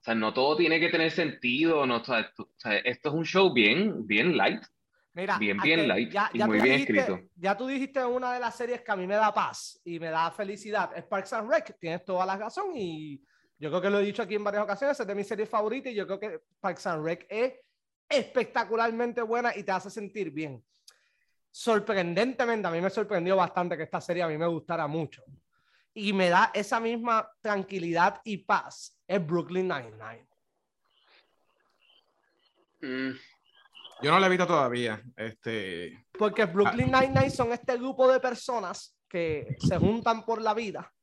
sea, 0.08 0.16
no 0.16 0.34
todo 0.34 0.56
tiene 0.56 0.80
que 0.80 0.90
tener 0.90 1.12
sentido, 1.12 1.86
no, 1.86 1.98
o 1.98 2.04
sea, 2.04 2.20
esto, 2.22 3.10
es 3.10 3.14
un 3.14 3.26
show 3.26 3.54
bien, 3.54 4.08
bien 4.08 4.38
light. 4.38 4.64
Mira, 5.14 5.38
bien, 5.38 5.58
bien 5.62 5.88
light 5.88 6.14
y 6.34 6.44
muy 6.44 6.62
bien 6.62 6.80
escrito. 6.82 7.20
Ya 7.36 7.58
tú 7.58 7.68
dijiste 7.68 8.06
una 8.06 8.34
de 8.34 8.40
las 8.40 8.56
series 8.56 8.82
que 8.82 8.92
a 8.92 8.96
mí 8.96 9.06
me 9.06 9.16
da 9.16 9.34
paz 9.34 9.82
y 9.84 10.00
me 10.00 10.10
da 10.10 10.32
felicidad, 10.32 10.92
es 10.96 11.04
Parks 11.04 11.34
and 11.34 11.50
Rec, 11.50 11.78
tienes 11.80 12.06
toda 12.06 12.26
la 12.26 12.38
razón 12.38 12.72
y 12.76 13.22
yo 13.58 13.70
creo 13.70 13.82
que 13.82 13.90
lo 13.90 14.00
he 14.00 14.06
dicho 14.06 14.22
aquí 14.22 14.36
en 14.36 14.44
varias 14.44 14.64
ocasiones, 14.64 15.00
es 15.00 15.08
de 15.08 15.16
mis 15.16 15.28
series 15.28 15.50
favoritas 15.50 15.92
y 15.92 15.96
yo 15.96 16.06
creo 16.06 16.20
que 16.20 16.42
Parks 16.60 16.88
and 16.88 17.04
Rec 17.04 17.26
es 17.30 17.54
espectacularmente 18.08 19.22
buena 19.24 19.56
y 19.58 19.64
te 19.64 19.72
hace 19.72 19.90
sentir 19.90 20.32
bien. 20.32 20.64
Sorprendentemente, 21.50 22.68
a 22.68 22.72
mí 22.72 22.80
me 22.80 22.90
sorprendió 22.90 23.36
bastante 23.36 23.76
que 23.76 23.84
esta 23.84 24.00
serie 24.00 24.24
a 24.24 24.28
mí 24.28 24.38
me 24.38 24.48
gustara 24.48 24.88
mucho 24.88 25.24
y 26.00 26.14
me 26.14 26.30
da 26.30 26.52
esa 26.54 26.80
misma 26.80 27.28
tranquilidad 27.42 28.22
y 28.24 28.38
paz 28.38 28.96
es 29.08 29.26
Brooklyn 29.26 29.68
Nine-Nine. 29.68 30.28
Mm. 32.82 33.18
Yo 34.04 34.12
no 34.12 34.20
la 34.20 34.28
he 34.28 34.30
visto 34.30 34.46
todavía. 34.46 35.02
Este... 35.16 36.06
Porque 36.12 36.46
Brooklyn 36.46 36.94
ah. 36.94 37.02
Nine-Nine 37.02 37.32
son 37.32 37.52
este 37.52 37.78
grupo 37.78 38.08
de 38.12 38.20
personas 38.20 38.96
que 39.10 39.58
se 39.58 39.80
juntan 39.80 40.24
por 40.24 40.40
la 40.40 40.54
vida 40.54 40.94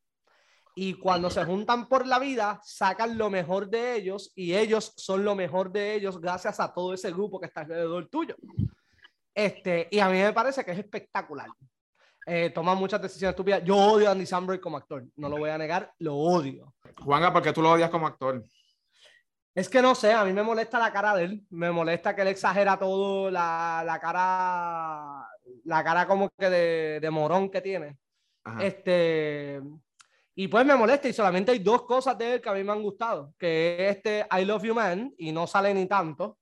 y 0.77 0.95
cuando 0.95 1.29
se 1.29 1.45
juntan 1.45 1.89
por 1.89 2.07
la 2.07 2.21
vida 2.21 2.61
sacan 2.63 3.19
lo 3.19 3.31
mejor 3.31 3.69
de 3.69 3.97
ellos 3.97 4.31
y 4.37 4.55
ellos 4.55 4.93
son 4.97 5.25
lo 5.25 5.35
mejor 5.35 5.73
de 5.73 5.95
ellos 5.97 6.21
gracias 6.21 6.61
a 6.61 6.73
todo 6.73 6.95
ese 6.95 7.11
grupo 7.11 7.41
que 7.41 7.47
está 7.47 7.63
alrededor 7.63 8.07
tuyo. 8.07 8.37
Este, 9.35 9.89
y 9.91 9.99
a 9.99 10.09
mí 10.09 10.19
me 10.19 10.33
parece 10.33 10.65
que 10.65 10.71
es 10.71 10.79
espectacular. 10.79 11.49
Eh, 12.27 12.51
toma 12.51 12.75
muchas 12.75 13.03
decisiones 13.03 13.33
estúpidas. 13.33 13.63
Yo 13.65 13.77
odio 13.77 14.09
a 14.09 14.13
Andy 14.13 14.27
Samberg 14.27 14.61
como 14.61 14.77
actor, 14.77 15.05
no 15.17 15.29
lo 15.29 15.37
voy 15.37 15.51
a 15.51 15.59
negar, 15.59 15.93
lo 15.99 16.17
odio. 16.17 16.75
Juanga, 17.03 17.33
¿por 17.33 17.43
qué 17.43 17.53
tú 17.53 17.61
lo 17.61 17.73
odias 17.73 17.91
como 17.91 18.07
actor? 18.07 18.43
Es 19.55 19.69
que 19.69 19.81
no 19.81 19.95
sé, 19.95 20.13
a 20.13 20.25
mí 20.25 20.33
me 20.33 20.43
molesta 20.43 20.79
la 20.79 20.93
cara 20.93 21.15
de 21.15 21.25
él, 21.25 21.47
me 21.51 21.71
molesta 21.71 22.17
que 22.17 22.23
él 22.23 22.29
exagera 22.29 22.77
todo, 22.77 23.31
la, 23.31 23.85
la 23.87 24.01
cara, 24.01 25.29
la 25.65 25.85
cara 25.85 26.07
como 26.09 26.29
que 26.37 26.51
de, 26.51 27.01
de 27.01 27.11
morón 27.11 27.51
que 27.51 27.61
tiene. 27.61 27.99
Este, 28.61 29.61
y 30.35 30.49
pues 30.49 30.67
me 30.67 30.75
molesta 30.75 31.09
y 31.09 31.13
solamente 31.13 31.53
hay 31.53 31.61
dos 31.61 31.83
cosas 31.85 32.19
de 32.19 32.35
él 32.35 32.41
que 32.41 32.49
a 32.49 32.53
mí 32.53 32.65
me 32.65 32.73
han 32.73 32.83
gustado, 32.83 33.33
que 33.39 33.77
es 33.89 33.97
este 33.97 34.27
I 34.37 34.45
Love 34.45 34.65
You 34.65 34.75
Man 34.75 35.15
y 35.17 35.31
no 35.31 35.47
sale 35.47 35.73
ni 35.73 35.87
tanto, 35.87 36.39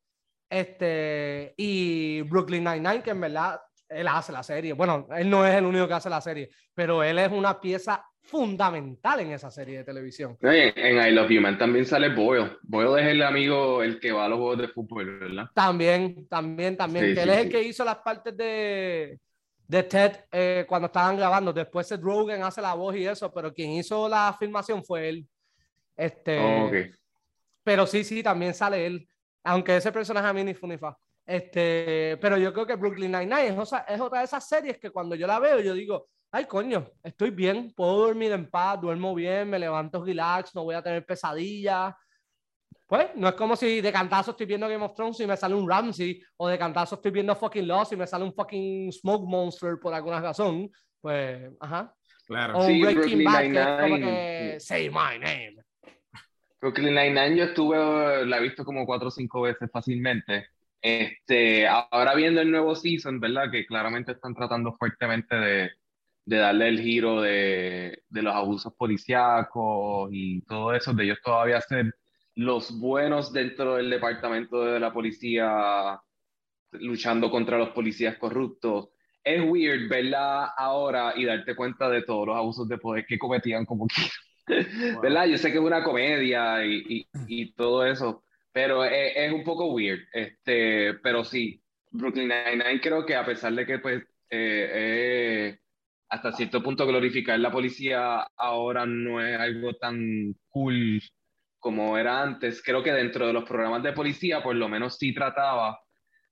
este, 0.48 1.54
y 1.56 2.22
Brooklyn 2.22 2.64
Nine-Nine, 2.64 3.02
que 3.02 3.10
en 3.10 3.20
verdad 3.20 3.60
él 3.94 4.08
hace 4.08 4.32
la 4.32 4.42
serie. 4.42 4.72
Bueno, 4.72 5.06
él 5.16 5.28
no 5.28 5.46
es 5.46 5.54
el 5.54 5.64
único 5.64 5.86
que 5.86 5.94
hace 5.94 6.10
la 6.10 6.20
serie, 6.20 6.50
pero 6.74 7.02
él 7.02 7.18
es 7.18 7.30
una 7.30 7.60
pieza 7.60 8.04
fundamental 8.22 9.20
en 9.20 9.32
esa 9.32 9.50
serie 9.50 9.78
de 9.78 9.84
televisión. 9.84 10.38
En, 10.40 10.96
I 10.96 11.10
Love 11.10 11.30
You 11.30 11.40
Man 11.40 11.58
también 11.58 11.84
sale 11.84 12.08
Boyle. 12.08 12.58
Boyle 12.62 13.02
es 13.02 13.08
el 13.08 13.22
amigo, 13.22 13.82
el 13.82 13.98
que 13.98 14.12
va 14.12 14.26
a 14.26 14.28
los 14.28 14.38
juegos 14.38 14.58
de 14.58 14.68
fútbol, 14.68 15.18
¿verdad? 15.18 15.46
También, 15.54 16.26
también, 16.28 16.76
también. 16.76 17.06
él 17.06 17.28
es 17.30 17.38
el 17.38 17.50
que 17.50 17.62
hizo 17.62 17.84
las 17.84 17.96
partes 17.96 18.36
de, 18.36 19.18
de 19.66 19.82
Ted 19.82 20.12
eh, 20.30 20.64
cuando 20.68 20.86
estaban 20.86 21.16
grabando. 21.16 21.52
Después 21.52 21.88
Seth 21.88 22.00
Rogen 22.00 22.42
hace 22.42 22.62
la 22.62 22.74
voz 22.74 22.96
y 22.96 23.06
eso, 23.06 23.32
pero 23.32 23.52
quien 23.52 23.72
hizo 23.72 24.08
la 24.08 24.34
filmación 24.38 24.84
fue 24.84 25.08
él. 25.08 25.26
Este, 25.96 26.38
oh, 26.38 26.70
Pero 27.62 27.86
sí, 27.86 28.04
sí, 28.04 28.22
también 28.22 28.54
sale 28.54 28.86
él. 28.86 29.08
Aunque 29.44 29.76
ese 29.76 29.90
personaje 29.90 30.28
a 30.28 30.32
mí 30.32 30.44
ni 30.44 30.54
funifa. 30.54 30.96
Este, 31.24 32.18
pero 32.20 32.36
yo 32.36 32.52
creo 32.52 32.66
que 32.66 32.74
Brooklyn 32.74 33.12
Nine-Nine 33.12 33.48
es, 33.48 33.72
es, 33.88 34.00
otra 34.00 34.20
de 34.20 34.24
esas 34.24 34.46
series 34.46 34.78
que 34.78 34.90
cuando 34.90 35.14
yo 35.14 35.26
la 35.26 35.38
veo, 35.38 35.60
yo 35.60 35.74
digo, 35.74 36.08
ay, 36.32 36.46
coño, 36.46 36.90
estoy 37.02 37.30
bien, 37.30 37.72
puedo 37.74 38.06
dormir 38.06 38.32
en 38.32 38.50
paz, 38.50 38.80
duermo 38.80 39.14
bien, 39.14 39.48
me 39.48 39.58
levanto 39.58 40.04
relax, 40.04 40.54
no 40.54 40.64
voy 40.64 40.74
a 40.74 40.82
tener 40.82 41.06
pesadillas. 41.06 41.94
pues 42.86 43.08
no 43.14 43.28
es 43.28 43.34
como 43.34 43.54
si 43.54 43.80
de 43.80 43.92
cantazo 43.92 44.32
estoy 44.32 44.46
viendo 44.46 44.68
Game 44.68 44.84
of 44.84 44.94
Thrones 44.94 45.20
y 45.20 45.26
me 45.26 45.36
sale 45.36 45.54
un 45.54 45.68
Ramsey, 45.68 46.20
o 46.36 46.48
de 46.48 46.58
cantazo 46.58 46.96
estoy 46.96 47.12
viendo 47.12 47.36
fucking 47.36 47.68
Lost 47.68 47.92
y 47.92 47.96
me 47.96 48.06
sale 48.06 48.24
un 48.24 48.34
fucking 48.34 48.92
Smoke 48.92 49.28
Monster 49.28 49.78
por 49.80 49.94
alguna 49.94 50.20
razón. 50.20 50.70
Pues, 51.00 51.50
ajá. 51.60 51.94
Claro. 52.26 52.58
O 52.58 52.62
Sí, 52.62 52.80
Breaking 52.80 53.00
Brooklyn 53.00 53.24
Bad, 53.24 53.40
que 53.40 53.60
es 53.60 53.90
como 53.90 53.96
que 53.96 54.56
Say 54.60 54.88
My 54.88 55.18
Name. 55.18 55.56
Brooklyn 56.60 56.94
Nine-Nine 56.94 57.36
yo 57.36 57.44
estuve, 57.46 58.24
la 58.24 58.38
he 58.38 58.42
visto 58.42 58.64
como 58.64 58.86
cuatro 58.86 59.08
o 59.08 59.10
cinco 59.10 59.42
veces 59.42 59.68
fácilmente. 59.72 60.46
Este, 60.82 61.66
ahora 61.68 62.14
viendo 62.16 62.40
el 62.40 62.50
nuevo 62.50 62.74
season, 62.74 63.20
¿verdad? 63.20 63.50
Que 63.52 63.66
claramente 63.66 64.12
están 64.12 64.34
tratando 64.34 64.74
fuertemente 64.78 65.36
de, 65.36 65.70
de 66.24 66.36
darle 66.38 66.68
el 66.68 66.80
giro 66.80 67.20
de, 67.22 68.02
de 68.08 68.22
los 68.22 68.34
abusos 68.34 68.74
policíacos 68.76 70.10
y 70.12 70.42
todo 70.42 70.74
eso, 70.74 70.92
de 70.94 71.04
ellos 71.04 71.18
todavía 71.24 71.60
ser 71.60 71.94
los 72.34 72.78
buenos 72.80 73.32
dentro 73.32 73.76
del 73.76 73.90
departamento 73.90 74.64
de 74.64 74.80
la 74.80 74.92
policía 74.92 76.00
luchando 76.72 77.30
contra 77.30 77.58
los 77.58 77.70
policías 77.70 78.16
corruptos. 78.18 78.90
Es 79.24 79.42
weird 79.44 79.88
verla 79.88 80.46
ahora 80.56 81.14
y 81.16 81.24
darte 81.24 81.54
cuenta 81.56 81.88
de 81.90 82.02
todos 82.02 82.26
los 82.28 82.36
abusos 82.36 82.68
de 82.68 82.78
poder 82.78 83.06
que 83.06 83.18
cometían 83.18 83.64
como 83.66 83.86
que, 84.46 84.66
¿verdad? 85.02 85.26
Yo 85.26 85.38
sé 85.38 85.50
que 85.52 85.58
es 85.58 85.64
una 85.64 85.84
comedia 85.84 86.64
y, 86.64 86.82
y, 86.88 87.08
y 87.26 87.52
todo 87.54 87.84
eso, 87.86 88.24
pero 88.52 88.84
es, 88.84 89.12
es, 89.16 89.32
un 89.32 89.44
poco 89.44 89.72
weird. 89.72 90.00
Este, 90.12 90.94
pero 91.02 91.24
sí, 91.24 91.62
Brooklyn 91.90 92.28
Nine-Nine 92.28 92.80
creo 92.80 93.04
que 93.04 93.14
a 93.14 93.24
pesar 93.24 93.52
de 93.54 93.66
que 93.66 93.78
pues 93.78 94.02
eh, 94.30 94.70
eh, 94.74 95.58
hasta 96.08 96.32
cierto 96.32 96.62
punto 96.62 96.86
glorificar 96.86 97.38
la 97.38 97.52
policía 97.52 98.26
ahora 98.36 98.86
no 98.86 99.20
es 99.24 99.38
algo 99.38 99.74
tan 99.74 100.34
cool 100.48 101.00
como 101.58 101.96
era 101.96 102.22
antes, 102.22 102.62
creo 102.62 102.82
que 102.82 102.92
dentro 102.92 103.26
de 103.26 103.32
los 103.32 103.44
programas 103.44 103.82
de 103.82 103.92
policía 103.92 104.42
por 104.42 104.56
lo 104.56 104.68
menos 104.68 104.98
sí 104.98 105.14
trataba 105.14 105.78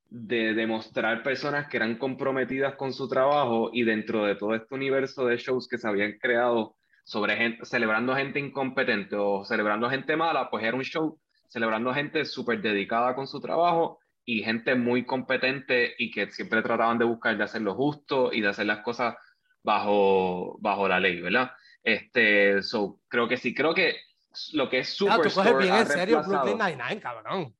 de 0.06 0.54
demostrar 0.54 1.22
personas 1.22 1.68
que 1.68 1.76
eran 1.76 1.98
comprometidas 1.98 2.74
con 2.74 2.92
su 2.92 3.08
trabajo 3.08 3.70
y 3.72 3.84
dentro 3.84 4.24
de 4.24 4.34
todo 4.34 4.54
este 4.54 4.74
universo 4.74 5.26
de 5.26 5.36
shows 5.36 5.68
que 5.68 5.78
se 5.78 5.86
habían 5.86 6.18
creado 6.18 6.76
sobre 7.04 7.36
gente, 7.36 7.64
celebrando 7.64 8.16
gente 8.16 8.40
incompetente 8.40 9.16
o 9.16 9.44
celebrando 9.44 9.88
gente 9.88 10.16
mala, 10.16 10.50
pues 10.50 10.64
era 10.64 10.76
un 10.76 10.82
show 10.82 11.18
celebrando 11.50 11.92
gente 11.92 12.24
súper 12.24 12.62
dedicada 12.62 13.14
con 13.14 13.26
su 13.26 13.40
trabajo 13.40 13.98
y 14.24 14.42
gente 14.44 14.76
muy 14.76 15.04
competente 15.04 15.94
y 15.98 16.10
que 16.10 16.30
siempre 16.30 16.62
trataban 16.62 16.98
de 16.98 17.04
buscar 17.04 17.36
de 17.36 17.44
hacer 17.44 17.62
lo 17.62 17.74
justo 17.74 18.32
y 18.32 18.40
de 18.40 18.48
hacer 18.48 18.66
las 18.66 18.78
cosas 18.78 19.16
bajo, 19.62 20.56
bajo 20.60 20.88
la 20.88 21.00
ley, 21.00 21.20
¿verdad? 21.20 21.50
Este, 21.82 22.62
so, 22.62 23.00
creo 23.08 23.26
que 23.26 23.36
sí, 23.36 23.52
creo 23.52 23.74
que 23.74 23.96
lo 24.52 24.70
que 24.70 24.78
es 24.78 24.96
Claro, 24.96 25.24
Superstore 25.24 25.50
tú 25.50 25.50
coges 25.50 25.66
bien 25.66 25.74
en 25.74 25.86
serio 25.86 26.22
Brooklyn 26.22 26.58
Nine-Nine, 26.58 27.00
cabrón. 27.00 27.54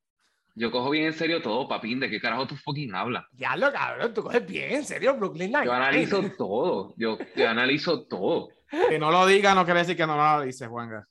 Yo 0.54 0.70
cojo 0.70 0.90
bien 0.90 1.06
en 1.06 1.12
serio 1.12 1.42
todo, 1.42 1.66
papín, 1.68 1.98
¿de 1.98 2.10
qué 2.10 2.20
carajo 2.20 2.46
tú 2.46 2.56
fucking 2.56 2.94
hablas? 2.94 3.24
Ya 3.32 3.56
lo 3.56 3.72
cabrón, 3.72 4.14
tú 4.14 4.22
coges 4.22 4.46
bien 4.46 4.72
en 4.72 4.84
serio 4.84 5.16
Brooklyn 5.16 5.50
Nine-Nine. 5.50 5.66
Yo 5.66 5.72
analizo 5.72 6.22
todo, 6.38 6.94
yo, 6.96 7.18
yo 7.34 7.48
analizo 7.48 8.06
todo. 8.06 8.50
Que 8.88 9.00
no 9.00 9.10
lo 9.10 9.26
diga 9.26 9.52
no 9.54 9.64
quiere 9.64 9.80
decir 9.80 9.96
que 9.96 10.06
no 10.06 10.16
lo 10.16 10.42
dice, 10.42 10.68
Juanga. 10.68 11.08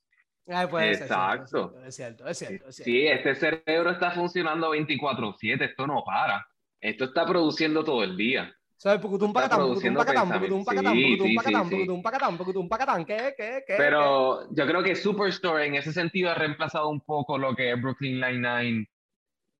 Ay, 0.50 0.68
puede 0.68 0.94
ser, 0.96 1.04
Exacto. 1.04 1.76
Es 1.86 1.96
cierto, 1.96 2.28
es 2.28 2.38
cierto, 2.38 2.68
es 2.68 2.76
cierto. 2.76 2.92
Sí, 2.92 3.08
este 3.08 3.36
cerebro 3.36 3.92
está 3.92 4.12
funcionando 4.12 4.74
24/7, 4.74 5.64
esto 5.64 5.88
no 5.88 6.04
para. 6.04 6.46
Esto 6.82 7.06
está 7.06 7.26
produciendo 7.26 7.84
todo 7.84 8.04
el 8.04 8.16
día. 8.18 8.54
¿Sabes? 8.80 9.02
Pucutum 9.02 9.34
pacatán, 9.34 9.60
pucutum 9.68 9.94
pacatán, 9.94 10.30
pucutum 10.32 10.64
pacatán, 10.64 10.94
pucutum 10.94 11.36
pacatán, 11.36 11.70
pucutum 11.70 12.02
pacatán, 12.02 12.38
pucutum 12.38 12.70
pacatán. 12.70 13.06
¿Qué, 13.06 13.34
qué, 13.36 13.64
qué? 13.68 13.76
Pero 13.78 14.48
yo 14.54 14.66
creo 14.66 14.82
que 14.82 14.96
Superstore 14.96 15.66
en 15.66 15.76
ese 15.76 15.92
sentido 15.92 16.32
ha 16.32 16.36
reemplazado 16.36 16.88
un 16.88 17.02
poco 17.02 17.38
lo 17.38 17.54
que 17.54 17.74
es 17.74 17.82
Brooklyn 17.82 18.22
Nine-Nine 18.22 18.90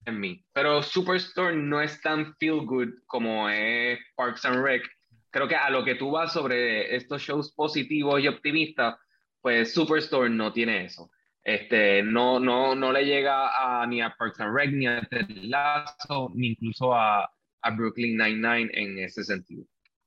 en 0.06 0.20
mí. 0.20 0.42
Pero 0.54 0.82
Superstore 0.82 1.54
no 1.54 1.82
es 1.82 2.00
tan 2.02 2.34
feel 2.38 2.66
good 2.66 2.88
como 3.08 3.50
es 3.50 4.00
Parks 4.16 4.46
and 4.46 4.64
Rec. 4.64 4.84
Creo 5.32 5.50
que 5.50 5.56
a 5.58 5.70
lo 5.70 5.84
que 5.84 5.96
tú 5.96 6.12
vas 6.12 6.32
sobre 6.32 6.96
estos 6.96 7.22
shows 7.22 7.52
positivos 7.52 8.22
y 8.22 8.30
optimistas, 8.30 8.96
pues 9.42 9.74
Superstore 9.74 10.30
no 10.30 10.52
tiene 10.54 10.86
eso. 10.86 11.10
Este, 11.44 12.04
no, 12.04 12.40
no, 12.40 12.76
no 12.76 12.92
le 12.92 13.06
llega 13.06 13.82
a, 13.82 13.88
ni 13.88 14.02
a 14.02 14.14
Parks 14.18 14.40
and 14.42 14.56
Rec, 14.56 14.72
ni 14.72 14.88
a 14.88 15.02
Ted 15.02 15.28
Lasso, 15.30 16.32
ni 16.36 16.50
incluso 16.50 16.94
a, 16.94 17.24
a 17.62 17.72
Brooklyn 17.72 18.18
Nine-Nine 18.18 18.70
en 18.74 19.00
ese 19.00 19.24
sentido. 19.24 19.64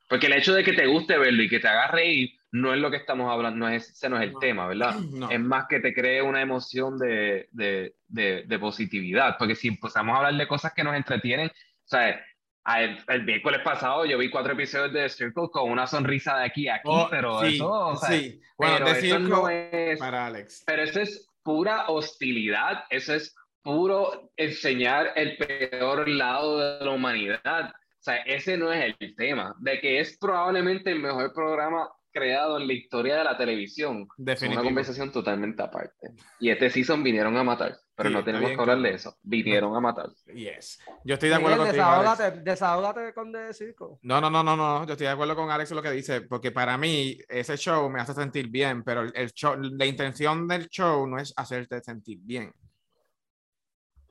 Porque 0.09 0.27
el 0.27 0.35
hecho 0.35 0.53
de 0.55 0.63
que 0.63 0.75
te 0.75 0.87
guste 0.87 1.17
verlo 1.17 1.43
y 1.43 1.49
que 1.49 1.59
te 1.59 1.69
haga 1.69 1.89
reír 1.89 2.31
no 2.53 2.75
es 2.75 2.81
lo 2.81 2.91
que 2.91 2.99
estamos 2.99 3.33
hablando, 3.33 3.59
no 3.61 3.69
es, 3.71 3.89
ese 3.89 4.11
no 4.11 4.19
es 4.19 4.25
el 4.25 4.33
No. 4.35 4.39
tema, 4.41 4.67
¿verdad? 4.67 4.95
No. 5.11 5.31
Es 5.31 5.41
más 5.41 5.67
que 5.69 5.81
te 5.81 5.95
cree 5.95 6.21
una 6.21 6.43
emoción 6.43 6.99
de, 6.99 7.49
de, 7.51 7.95
de, 8.09 8.45
de 8.47 8.59
positividad. 8.59 9.37
Porque 9.39 9.55
si 9.55 9.69
empezamos 9.69 10.15
a 10.15 10.19
hablar 10.19 10.37
de 10.37 10.47
cosas 10.47 10.75
que 10.75 10.85
nos 10.85 10.95
entretienen, 10.95 11.49
o 11.49 11.89
sea, 11.89 12.23
el, 12.67 12.99
el 13.09 13.25
miércoles 13.25 13.61
pasado 13.65 14.05
yo 14.05 14.19
vi 14.19 14.31
cuatro 14.31 14.53
episodios 14.53 14.93
de 14.93 15.03
The 15.03 15.09
Circle 15.09 15.49
con 15.51 15.71
una 15.71 15.87
sonrisa 15.87 16.37
de 16.39 16.45
aquí 16.45 16.69
a 16.69 16.77
aquí, 16.77 16.83
Oh, 16.87 17.09
pero 17.11 17.41
sí, 17.41 17.57
eso, 17.57 17.71
o 17.71 17.97
sea, 17.97 18.09
sí. 18.11 18.41
Bueno, 18.57 18.77
pero 18.79 18.89
eso 18.89 19.19
no 19.19 19.47
Circle 19.47 19.93
es, 19.93 19.99
para 19.99 20.27
Alex. 20.27 20.63
pero 20.67 20.83
eso 20.83 21.01
es 21.01 21.29
pura 21.43 21.87
hostilidad, 21.89 22.85
eso 22.91 23.15
es 23.15 23.35
puro 23.63 24.31
enseñar 24.37 25.13
el 25.17 25.37
peor 25.37 26.09
lado 26.09 26.59
de 26.79 26.85
la 26.85 26.91
humanidad. 26.93 27.71
O 27.71 28.05
sea, 28.05 28.17
ese 28.17 28.57
no 28.57 28.73
es 28.73 28.95
el 28.99 29.15
tema, 29.17 29.55
de 29.61 29.81
que 29.81 30.01
es 30.01 30.17
probablemente 30.19 30.91
el 30.91 31.01
mejor 31.01 31.33
programa 31.33 31.89
creado 32.13 32.59
en 32.59 32.67
la 32.67 32.73
historia 32.75 33.17
de 33.17 33.25
la 33.25 33.37
televisión. 33.37 34.03
Es 34.03 34.19
una 34.19 34.33
Definitivo. 34.33 34.63
conversación 34.65 35.11
totalmente 35.11 35.63
aparte. 35.63 36.11
Y 36.39 36.51
este 36.51 36.71
season 36.71 37.03
vinieron 37.03 37.37
a 37.37 37.43
matar, 37.43 37.77
pero 37.95 38.09
Sí, 38.11 38.15
no 38.15 38.23
tenemos 38.25 38.51
que 38.51 38.57
hablar 38.61 38.81
de 38.81 38.95
eso. 38.95 39.17
Vinieron 39.23 39.75
a 39.75 39.81
matar. 39.81 40.07
Yes. 40.35 40.79
Yo 41.05 41.15
estoy 41.15 41.31
de 41.31 41.35
acuerdo 41.37 41.65
Miguel, 41.65 41.77
contigo. 41.77 41.85
Alex. 41.87 42.19
desahógate, 42.19 42.41
desahógate 42.43 43.15
con 43.15 43.33
The 43.33 43.53
Circle. 43.55 43.87
No, 44.03 44.21
no, 44.21 44.31
no, 44.31 44.43
no, 44.43 44.57
no. 44.57 44.87
Yo 44.87 44.93
estoy 44.93 45.07
de 45.07 45.13
acuerdo 45.13 45.35
con 45.35 45.51
Alex 45.51 45.71
en 45.71 45.77
lo 45.77 45.83
que 45.83 45.91
dice, 45.91 46.21
porque 46.23 46.53
para 46.53 46.79
mí 46.79 47.19
ese 47.29 47.57
show 47.57 47.89
me 47.91 48.01
hace 48.01 48.15
sentir 48.15 48.49
bien, 48.49 48.85
pero 48.85 49.03
el, 49.03 49.33
show, 49.33 49.57
la 49.59 49.87
intención 49.87 50.47
del 50.47 50.69
show 50.69 51.07
no 51.07 51.19
es 51.19 51.33
hacerte 51.37 51.81
sentir 51.83 52.19
bien. 52.23 52.53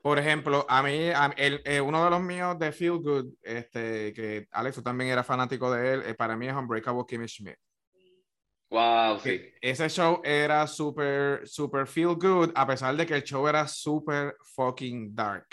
Por 0.02 0.18
ejemplo, 0.18 0.66
a 0.68 0.82
mí, 0.82 1.10
a- 1.10 1.32
el, 1.36 1.62
eh, 1.64 1.80
uno 1.80 2.02
de 2.04 2.10
los 2.10 2.20
míos 2.20 2.58
de 2.58 2.72
Feel 2.72 2.98
Good, 2.98 3.34
este, 3.40 4.12
que 4.12 4.48
Alex, 4.50 4.74
tú 4.74 4.82
también 4.82 5.10
era 5.10 5.22
fanático 5.22 5.70
de 5.72 5.94
él, 5.94 6.02
eh, 6.04 6.14
para 6.14 6.36
mí 6.36 6.48
es 6.48 6.54
Unbreakable 6.54 7.04
Kimmy 7.06 7.28
Schmidt. 7.28 7.56
Wow, 8.72 9.18
sí. 9.20 9.38
Que 9.38 9.54
Ese 9.60 9.86
show 9.90 10.22
era 10.24 10.66
súper, 10.66 11.46
súper 11.46 11.86
feel 11.86 12.14
good, 12.16 12.50
a 12.54 12.66
pesar 12.66 12.96
de 12.96 13.04
que 13.04 13.14
el 13.14 13.22
show 13.22 13.46
era 13.46 13.68
súper 13.68 14.34
fucking 14.56 15.14
dark. 15.14 15.46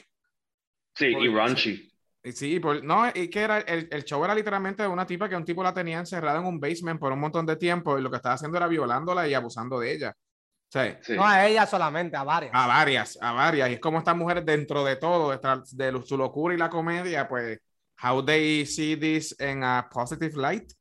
Sí, 0.96 1.08
y 1.08 1.14
Por- 1.14 1.34
raunchy. 1.34 1.92
Y 2.24 2.32
Sí, 2.32 2.60
por- 2.62 2.82
no, 2.82 3.08
y 3.14 3.30
que 3.30 3.42
era, 3.42 3.60
el, 3.60 3.90
el 3.92 4.04
show 4.06 4.24
era 4.24 4.34
literalmente 4.34 4.84
de 4.84 4.90
una 4.90 5.06
tipa 5.06 5.28
que 5.28 5.36
un 5.36 5.44
tipo 5.44 5.62
la 5.62 5.74
tenía 5.74 6.00
encerrada 6.00 6.40
en 6.40 6.46
un 6.46 6.60
basement 6.62 6.98
por 7.00 7.12
un 7.12 7.20
montón 7.20 7.46
de 7.46 7.58
tiempo 7.58 7.98
y 7.98 8.02
lo 8.02 8.10
que 8.10 8.18
estaba 8.18 8.36
haciendo 8.36 8.58
era 8.58 8.68
violándola 8.68 9.28
y 9.28 9.34
abusando 9.34 9.80
de 9.80 9.94
ella. 9.94 10.14
Sea, 10.70 11.00
Sí. 11.02 11.16
No 11.16 11.26
a 11.26 11.46
ella 11.46 11.66
solamente, 11.66 12.16
a 12.16 12.24
varias. 12.24 12.52
a 12.54 12.68
varias, 12.68 13.18
a 13.22 13.34
varias. 13.34 13.70
Y 13.70 13.74
es 13.74 13.80
como 13.82 13.98
estas 13.98 14.16
mujeres 14.16 14.46
dentro 14.46 14.86
de 14.86 14.96
todo, 14.96 15.32
de, 15.32 16.02
su 16.06 16.18
locura 16.18 16.54
y 16.56 16.58
la 16.58 16.70
comedia, 16.70 17.28
pues, 17.28 17.60
how 18.02 18.24
they 18.24 18.66
see 18.66 18.96
this 18.96 19.36
in 19.42 19.64
a 19.64 19.90
positive 19.92 20.38
light. 20.38 20.72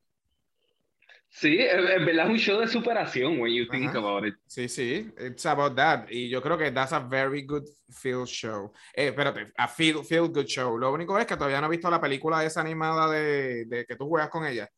Sí, 1.41 1.57
es 1.57 1.73
es 1.73 2.05
verdad, 2.05 2.25
es 2.27 2.31
un 2.31 2.39
show 2.39 2.61
de 2.61 2.67
superación, 2.67 3.39
when 3.39 3.55
you 3.55 3.69
think 3.69 3.91
Ajá. 3.91 3.99
about 3.99 4.27
it. 4.27 4.35
Sí, 4.47 4.69
sí, 4.69 5.09
it's 5.21 5.47
about 5.47 5.77
that. 5.77 6.07
Y 6.11 6.29
yo 6.29 6.43
creo 6.43 6.59
que 6.59 6.73
that's 6.73 6.93
a 6.93 6.99
very 6.99 7.43
good 7.43 7.63
feel 7.91 8.25
show. 8.27 8.73
Eh, 8.93 9.09
espérate, 9.09 9.53
a 9.57 9.69
feel, 9.69 10.05
feel 10.05 10.29
good 10.29 10.47
show. 10.47 10.77
Lo 10.77 10.93
único 10.93 11.17
es 11.17 11.27
que 11.27 11.37
todavía 11.37 11.61
no 11.61 11.69
he 11.69 11.71
visto 11.71 11.89
la 11.89 12.01
película 12.01 12.45
esa 12.45 12.61
animada 12.61 13.09
de, 13.09 13.67
de 13.67 13.85
que 13.85 13.95
tú 13.95 14.09
juegas 14.09 14.31
con 14.31 14.45
ella. 14.45 14.69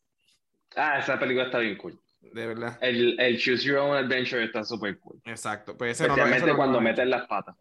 Ah, 0.76 0.99
esa 0.99 1.19
película 1.19 1.47
está 1.47 1.61
bien 1.61 1.79
cool. 1.79 1.99
De 2.21 2.47
verdad. 2.47 2.76
El, 2.83 3.19
el 3.19 3.38
Choose 3.38 3.64
Your 3.64 3.79
Own 3.79 3.97
Adventure 3.97 4.45
está 4.45 4.62
súper 4.62 4.99
cool. 4.99 5.19
Exacto. 5.25 5.79
Pues 5.79 5.93
ese 5.93 6.05
Especialmente 6.05 6.47
no 6.47 6.57
cuando 6.57 6.81
metes 6.83 7.07
las 7.07 7.26
patas. 7.26 7.57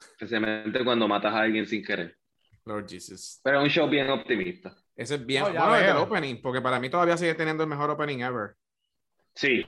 Especialmente 0.00 0.84
cuando 0.84 1.06
matas 1.06 1.32
a 1.32 1.42
alguien 1.42 1.66
sin 1.66 1.84
querer. 1.84 2.16
Lord 2.64 2.88
Jesus. 2.88 3.40
Pero 3.44 3.58
es 3.58 3.64
un 3.64 3.70
show 3.70 3.88
bien 3.88 4.10
optimista. 4.10 4.76
Ese 5.00 5.14
es 5.14 5.24
bien. 5.24 5.42
Bueno, 5.44 5.76
es 5.76 5.88
el 5.88 5.96
opening, 5.96 6.42
porque 6.42 6.60
para 6.60 6.78
mí 6.78 6.90
todavía 6.90 7.16
sigue 7.16 7.34
teniendo 7.34 7.62
el 7.64 7.70
mejor 7.70 7.88
opening 7.88 8.18
ever. 8.18 8.54
Sí, 9.34 9.64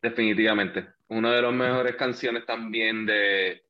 definitivamente. 0.00 0.88
Una 1.08 1.32
de 1.34 1.42
las 1.42 1.52
mejores 1.52 1.96
canciones 1.96 2.46
también 2.46 3.04
de, 3.04 3.62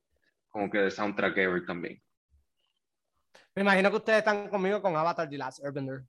como 0.51 0.71
que 0.71 0.79
de 0.79 0.91
soundtrack 0.93 1.37
ever 1.37 1.67
también. 1.67 2.01
Me 3.57 3.63
imagino 3.63 3.91
que 3.91 3.97
ustedes 3.97 4.19
están 4.19 4.49
conmigo 4.49 4.81
con 4.81 4.95
Avatar 4.95 5.29
The 5.29 5.37
Last 5.37 5.65
Airbender. 5.65 6.03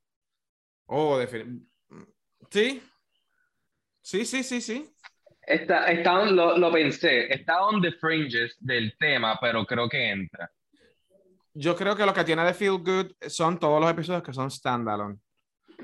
Oh, 0.86 1.18
definitivamente. 1.18 1.68
Sí. 2.52 2.84
Sí, 4.04 4.24
sí, 4.24 4.44
sí, 4.44 4.62
sí. 4.62 4.88
Está, 5.42 5.88
está 5.88 6.20
on- 6.20 6.36
lo, 6.36 6.56
lo 6.60 6.72
pensé, 6.72 7.34
está 7.34 7.66
on 7.66 7.82
the 7.82 7.92
fringes 7.94 8.56
del 8.60 8.96
tema, 9.00 9.40
pero 9.42 9.66
creo 9.66 9.90
que 9.90 10.12
entra. 10.12 10.52
Yo 11.54 11.76
creo 11.76 11.96
que 11.96 12.06
lo 12.06 12.14
que 12.14 12.24
tiene 12.24 12.44
de 12.46 12.54
Feel 12.54 12.78
Good 12.80 13.12
son 13.28 13.60
todos 13.60 13.82
los 13.82 13.90
episodios 13.92 14.24
que 14.24 14.34
son 14.34 14.50
standalone. 14.50 15.18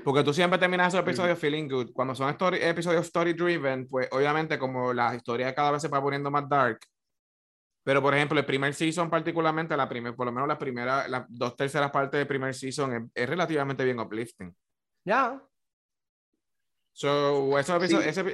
Porque 0.04 0.22
tú 0.22 0.32
siempre 0.32 0.58
terminas 0.58 0.88
esos 0.88 1.00
episodios 1.00 1.38
feeling 1.38 1.68
good. 1.68 1.90
Cuando 1.92 2.14
son 2.14 2.30
story- 2.30 2.62
episodios 2.62 3.06
story 3.06 3.32
driven, 3.32 3.88
pues 3.88 4.08
obviamente 4.12 4.58
como 4.58 4.92
la 4.94 5.14
historia 5.14 5.54
cada 5.54 5.72
vez 5.72 5.82
se 5.82 5.88
va 5.88 6.00
poniendo 6.00 6.30
más 6.30 6.48
dark, 6.48 6.78
Pero, 7.84 8.02
por 8.02 8.14
ejemplo, 8.14 8.38
el 8.38 8.44
primer 8.44 8.74
season, 8.74 9.08
particularmente, 9.08 9.74
la 9.76 9.88
primer, 9.88 10.14
por 10.14 10.26
lo 10.26 10.32
menos 10.32 10.46
la 10.46 10.58
primera, 10.58 11.08
las 11.08 11.24
dos 11.28 11.56
terceras 11.56 11.90
partes 11.90 12.18
del 12.18 12.26
primer 12.26 12.54
season 12.54 13.10
es, 13.14 13.28
relativamente 13.28 13.82
bien 13.82 13.98
uplifting. 13.98 14.54
Ya. 15.06 15.42
So, 16.98 17.56
ese, 17.56 17.76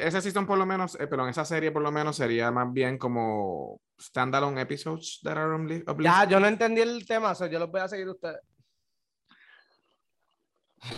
ese, 0.01 0.21
season, 0.23 0.47
por 0.47 0.57
lo 0.57 0.65
menos, 0.65 0.99
eh, 0.99 1.07
pero 1.07 1.25
en 1.25 1.29
esa 1.29 1.45
serie, 1.45 1.71
por 1.71 1.83
lo 1.83 1.93
menos, 1.93 2.17
sería 2.17 2.51
más 2.51 2.73
bien 2.73 2.97
como 2.97 3.79
standalone 4.01 4.63
episodes 4.63 5.21
that 5.23 5.37
are 5.37 5.55
uplifting. 5.55 6.03
Ya, 6.03 6.25
yo 6.27 6.41
no 6.41 6.47
entendí 6.47 6.81
el 6.81 7.07
tema, 7.07 7.33
o 7.39 7.47
yo 7.47 7.59
los 7.59 7.71
voy 7.71 7.83
a 7.83 7.89
seguir 7.89 8.09
ustedes. 8.09 8.41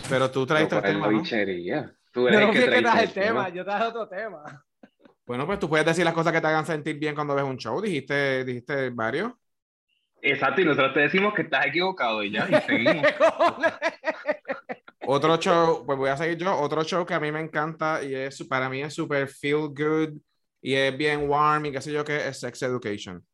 Pero 0.07 0.31
tú 0.31 0.47
traes 0.47 0.71
el 0.71 0.81
tema. 0.81 1.11
¿no? 1.11 1.21
Tú 1.21 1.35
eres 1.35 2.39
yo 2.39 2.47
no 2.47 2.53
que, 2.53 2.59
que 2.69 2.81
traes 2.81 3.03
el 3.03 3.13
tema, 3.13 3.49
yo 3.49 3.65
traje 3.65 3.83
otro 3.83 4.07
tema. 4.07 4.65
Bueno, 5.25 5.45
pues 5.45 5.59
tú 5.59 5.67
puedes 5.67 5.85
decir 5.85 6.05
las 6.05 6.13
cosas 6.13 6.31
que 6.31 6.39
te 6.39 6.47
hagan 6.47 6.65
sentir 6.65 6.97
bien 6.97 7.15
cuando 7.15 7.35
ves 7.35 7.43
un 7.43 7.57
show. 7.57 7.81
Dijiste, 7.81 8.45
dijiste 8.45 8.91
varios. 8.91 9.33
Exacto, 10.21 10.61
y 10.61 10.63
nosotros 10.63 10.93
te 10.93 11.01
decimos 11.01 11.33
que 11.33 11.41
estás 11.41 11.65
equivocado 11.65 12.23
y 12.23 12.31
ya, 12.31 12.47
y 12.49 12.61
seguimos. 12.65 13.07
Otro 15.09 15.37
show, 15.37 15.85
pues 15.85 15.97
voy 15.97 16.09
a 16.09 16.17
seguir 16.17 16.37
yo. 16.37 16.55
Otro 16.59 16.83
show 16.83 17.05
que 17.05 17.13
a 17.13 17.19
mí 17.19 17.31
me 17.31 17.39
encanta 17.39 18.03
y 18.03 18.13
es 18.13 18.43
para 18.43 18.69
mí 18.69 18.81
es 18.81 18.93
súper 18.93 19.27
feel 19.27 19.69
good 19.69 20.19
y 20.61 20.73
es 20.73 20.97
bien 20.97 21.29
warm 21.29 21.65
y 21.65 21.71
qué 21.71 21.81
sé 21.81 21.91
yo 21.91 22.03
qué 22.03 22.27
es 22.27 22.39
Sex 22.39 22.61
Education. 22.63 23.25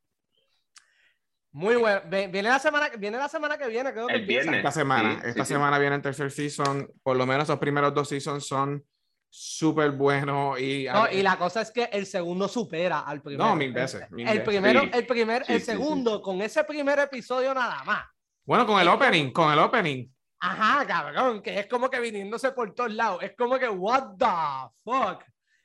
Muy 1.51 1.75
bueno. 1.75 2.01
Viene 2.09 2.43
la 2.43 2.59
semana, 2.59 2.89
viene 2.97 3.17
la 3.17 3.27
semana 3.27 3.57
que 3.57 3.67
viene, 3.67 3.91
creo 3.91 4.07
que 4.07 4.13
el 4.13 4.25
viernes. 4.25 4.57
Esta 4.57 4.71
semana, 4.71 5.21
esta 5.25 5.45
semana 5.45 5.79
viene 5.79 5.95
el 5.95 6.01
tercer 6.01 6.31
season. 6.31 6.91
Por 7.01 7.17
lo 7.17 7.25
menos 7.25 7.47
los 7.49 7.59
primeros 7.59 7.93
dos 7.93 8.09
seasons 8.09 8.45
son 8.45 8.83
súper 9.29 9.91
bueno 9.91 10.55
y... 10.59 10.85
No, 10.85 11.09
y 11.11 11.23
la 11.23 11.37
cosa 11.39 11.61
es 11.61 11.71
que 11.71 11.85
el 11.85 12.05
segundo 12.05 12.47
supera 12.47 12.99
al 12.99 13.23
primero. 13.23 13.49
No, 13.49 13.55
mil 13.55 13.73
veces. 13.73 14.03
el, 14.15 14.43
primero, 14.43 14.83
el 14.93 15.07
primer, 15.07 15.43
el 15.47 15.59
segundo, 15.59 16.21
con 16.21 16.39
ese 16.43 16.63
primer 16.65 16.99
episodio 16.99 17.51
nada 17.51 17.83
más. 17.83 18.05
Bueno, 18.45 18.67
con 18.67 18.79
el 18.79 18.87
opening, 18.87 19.31
con 19.31 19.51
el 19.51 19.57
opening. 19.57 20.12
Ajá, 20.45 20.85
cabrón, 20.85 21.41
que 21.41 21.57
es 21.57 21.67
como 21.67 21.89
que 21.89 22.01
viniéndose 22.01 22.51
por 22.51 22.75
todos 22.75 22.93
lados. 22.93 23.23
Es 23.23 23.33
como 23.37 23.57
que, 23.57 23.69
what 23.69 24.17
the 24.17 24.73
fuck. 24.83 25.23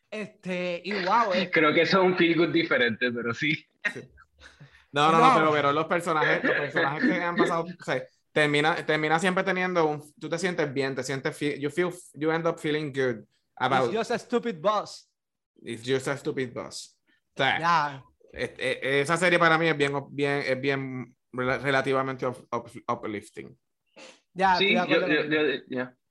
Este, 0.09 0.81
y 0.85 0.93
wow. 1.05 1.33
Creo 1.53 1.75
que 1.75 1.83
eso 1.83 2.01
es 2.01 2.07
un 2.07 2.17
feel 2.17 2.37
good 2.37 2.53
diferente, 2.53 3.11
pero 3.11 3.35
sí. 3.35 3.67
No, 4.93 5.11
no, 5.11 5.19
no, 5.19 5.53
pero, 5.53 5.73
los 5.73 5.87
personajes, 5.87 6.43
los 6.45 6.57
personajes 6.57 7.03
que 7.03 7.23
han 7.23 7.37
pasado, 7.37 7.65
o 7.65 7.85
sea, 7.85 8.03
termina, 8.33 8.75
termina 8.87 9.19
siempre 9.19 9.45
teniendo 9.45 9.85
un, 9.85 10.15
tú 10.19 10.29
te 10.29 10.39
sientes 10.39 10.73
bien, 10.73 10.95
te 10.95 11.03
sientes, 11.03 11.39
you 11.59 11.71
feel, 11.71 11.93
you 12.15 12.31
end 12.31 12.47
up 12.47 12.59
feeling 12.59 12.93
good 12.93 13.27
It's 13.61 13.93
just 13.93 14.11
a 14.13 14.19
stupid 14.19 14.63
boss. 14.63 15.09
It's 15.63 15.83
just 15.85 16.07
a 16.07 16.17
stupid 16.17 16.55
boss. 16.55 16.97
O 17.35 17.43
sea, 17.43 18.03
esa 18.33 19.17
serie 19.17 19.39
para 19.39 19.59
mí 19.59 19.67
es 19.67 19.77
bien, 19.77 19.93
bien, 20.11 20.45
es 20.47 20.61
bien 20.61 21.17
relativamente 21.33 22.27
uplifting. 22.87 23.59
Ya, 24.39 24.55
sí, 24.55 24.73
yo, 24.73 24.85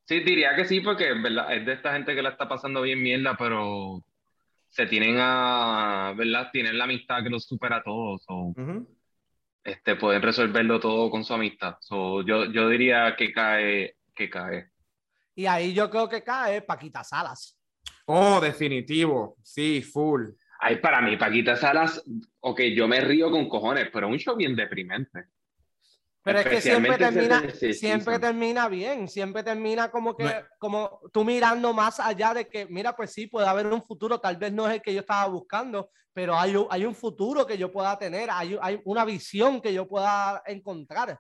sí, 0.03 0.19
diría 0.19 0.53
que 0.53 0.65
sí, 0.65 0.81
porque 0.81 1.13
¿verdad? 1.13 1.55
es 1.55 1.65
de 1.65 1.71
esta 1.71 1.93
gente 1.93 2.13
que 2.13 2.21
la 2.21 2.31
está 2.31 2.49
pasando 2.49 2.81
bien 2.81 3.01
mierda, 3.01 3.37
pero 3.37 4.03
se 4.67 4.85
tienen 4.85 5.15
a, 5.17 6.13
¿verdad? 6.13 6.49
Tienen 6.51 6.77
la 6.77 6.83
amistad 6.83 7.23
que 7.23 7.29
los 7.29 7.45
supera 7.45 7.77
a 7.77 7.83
todos. 7.83 8.25
o 8.27 8.53
este, 9.63 9.95
pueden 9.95 10.21
resolverlo 10.21 10.77
todo 10.77 11.09
con 11.09 11.23
su 11.23 11.33
amistad. 11.33 11.77
So, 11.79 12.21
yo, 12.21 12.51
yo 12.51 12.67
diría 12.67 13.15
que 13.15 13.31
cae, 13.31 13.95
que 14.13 14.29
cae. 14.29 14.71
Y 15.33 15.45
ahí 15.45 15.73
yo 15.73 15.89
creo 15.89 16.09
que 16.09 16.21
cae 16.21 16.61
Paquita 16.61 17.05
Salas. 17.05 17.57
Oh, 18.07 18.41
definitivo. 18.41 19.37
Sí, 19.41 19.81
full. 19.81 20.31
Ay, 20.59 20.77
para 20.77 20.99
mí, 20.99 21.15
Paquita 21.15 21.55
Salas, 21.55 22.03
ok, 22.41 22.59
yo 22.75 22.89
me 22.89 22.99
río 22.99 23.31
con 23.31 23.47
cojones, 23.47 23.89
pero 23.93 24.09
un 24.09 24.17
show 24.19 24.35
bien 24.35 24.53
deprimente. 24.53 25.27
Pero 26.27 26.39
es 26.39 26.47
que 26.47 26.61
siempre 26.61 26.97
termina, 26.97 27.43
siempre 27.73 28.19
termina 28.19 28.67
bien, 28.67 29.07
siempre 29.07 29.43
termina 29.43 29.89
como 29.89 30.15
que, 30.15 30.29
como 30.59 30.99
tú 31.13 31.23
mirando 31.23 31.73
más 31.73 31.99
allá 31.99 32.33
de 32.33 32.47
que, 32.47 32.65
mira, 32.65 32.95
pues 32.95 33.13
sí, 33.13 33.27
puede 33.27 33.47
haber 33.47 33.67
un 33.67 33.81
futuro, 33.81 34.19
tal 34.19 34.35
vez 34.35 34.51
no 34.51 34.67
es 34.67 34.75
el 34.75 34.81
que 34.81 34.93
yo 34.93 34.99
estaba 34.99 35.25
buscando, 35.27 35.89
pero 36.13 36.37
hay, 36.37 36.53
hay 36.69 36.85
un 36.85 36.93
futuro 36.93 37.47
que 37.47 37.57
yo 37.57 37.71
pueda 37.71 37.97
tener, 37.97 38.29
hay, 38.29 38.57
hay 38.61 38.81
una 38.83 39.05
visión 39.05 39.61
que 39.61 39.73
yo 39.73 39.87
pueda 39.87 40.43
encontrar 40.45 41.17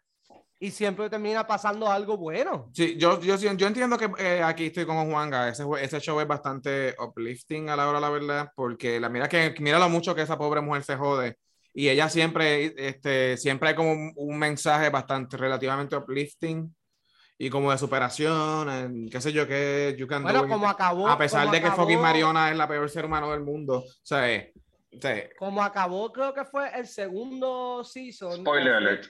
y 0.59 0.71
siempre 0.71 1.09
termina 1.09 1.45
pasando 1.45 1.87
algo 1.87 2.17
bueno. 2.17 2.69
Sí, 2.73 2.97
yo, 2.97 3.21
yo, 3.21 3.35
yo 3.35 3.67
entiendo 3.67 3.97
que 3.97 4.09
eh, 4.17 4.41
aquí 4.43 4.67
estoy 4.67 4.85
con 4.85 5.09
Juanga, 5.09 5.49
ese, 5.49 5.63
ese 5.81 5.99
show 5.99 6.19
es 6.19 6.27
bastante 6.27 6.95
uplifting 6.99 7.69
a 7.69 7.75
la 7.75 7.87
hora, 7.87 7.99
la 7.99 8.09
verdad, 8.09 8.51
porque 8.55 8.99
la, 8.99 9.09
mira, 9.09 9.29
que, 9.29 9.55
mira 9.59 9.79
lo 9.79 9.89
mucho 9.89 10.15
que 10.15 10.23
esa 10.23 10.37
pobre 10.37 10.61
mujer 10.61 10.83
se 10.83 10.95
jode. 10.95 11.37
Y 11.77 11.89
ella 11.89 12.09
siempre, 12.09 12.73
este, 12.75 13.37
siempre 13.37 13.69
hay 13.69 13.75
como 13.75 13.91
un, 14.15 14.39
mensaje 14.39 14.89
bastante 14.89 15.37
relativamente 15.37 15.95
uplifting 15.95 16.75
y 17.37 17.51
como 17.51 17.69
de 17.69 17.77
superación, 17.77 19.07
qué 19.11 19.21
sé 19.21 19.31
yo, 19.31 19.47
que 19.47 19.95
you 19.95 20.07
can 20.07 20.23
bueno, 20.23 20.47
como 20.47 20.67
acabó. 20.67 21.07
A 21.07 21.19
pesar 21.19 21.51
de 21.51 21.61
que 21.61 21.69
fucking 21.69 22.01
Mariona 22.01 22.49
es 22.49 22.57
la 22.57 22.67
peor 22.67 22.89
ser 22.89 23.05
humano 23.05 23.31
del 23.31 23.41
mundo. 23.41 23.83
O 23.85 23.85
sea, 24.01 24.43
Como 25.37 25.61
acabó, 25.61 26.11
creo 26.11 26.33
que 26.33 26.45
fue 26.45 26.67
el 26.73 26.87
segundo 26.87 27.83
season. 27.83 28.37
Spoiler 28.37 28.73
alert 28.73 29.05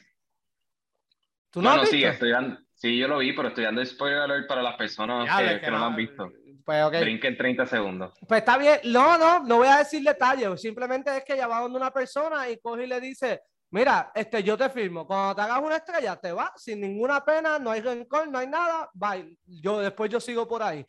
no, 1.56 1.78
no, 1.78 1.86
sí, 1.86 2.04
estoy 2.04 2.32
dando, 2.32 2.60
sí, 2.74 2.98
yo 2.98 3.08
lo 3.08 3.20
vi, 3.20 3.32
pero 3.32 3.48
estoy 3.48 3.64
dando 3.64 3.86
spoiler 3.86 4.20
alert 4.20 4.46
para 4.46 4.62
las 4.62 4.76
personas 4.76 5.26
que, 5.62 5.72
no 5.72 5.80
lo 5.80 5.86
han 5.86 5.96
visto. 5.96 6.30
Pues, 6.68 6.84
okay. 6.84 7.00
Brinquen 7.00 7.38
30 7.38 7.66
segundos. 7.66 8.12
Pues 8.28 8.40
está 8.40 8.58
bien. 8.58 8.82
No, 8.84 9.18
no, 9.18 9.40
no 9.40 9.60
voy 9.60 9.70
a 9.70 9.78
decir 9.78 10.04
detalles. 10.04 10.60
Simplemente 10.60 11.16
es 11.16 11.24
que 11.24 11.34
ella 11.34 11.48
va 11.48 11.62
donde 11.62 11.78
una 11.78 11.92
persona 11.92 12.50
y 12.50 12.60
coge 12.60 12.84
y 12.84 12.88
le 12.88 13.00
dice, 13.00 13.40
mira, 13.72 14.12
este, 14.14 14.44
yo 14.44 14.58
te 14.58 14.70
firmo. 14.70 15.08
Cuando 15.08 15.34
te 15.34 15.44
hagas 15.44 15.62
una 15.64 15.78
estrella, 15.78 16.18
te 16.18 16.34
va 16.34 16.52
sin 16.58 16.82
ninguna 16.82 17.24
pena, 17.24 17.58
no 17.58 17.72
hay 17.72 17.80
rencor, 17.80 18.28
no 18.28 18.38
hay 18.38 18.48
nada. 18.48 18.90
Bye. 18.94 19.38
Yo, 19.46 19.80
después 19.80 20.12
yo 20.12 20.20
sigo 20.20 20.46
por 20.46 20.62
ahí. 20.62 20.86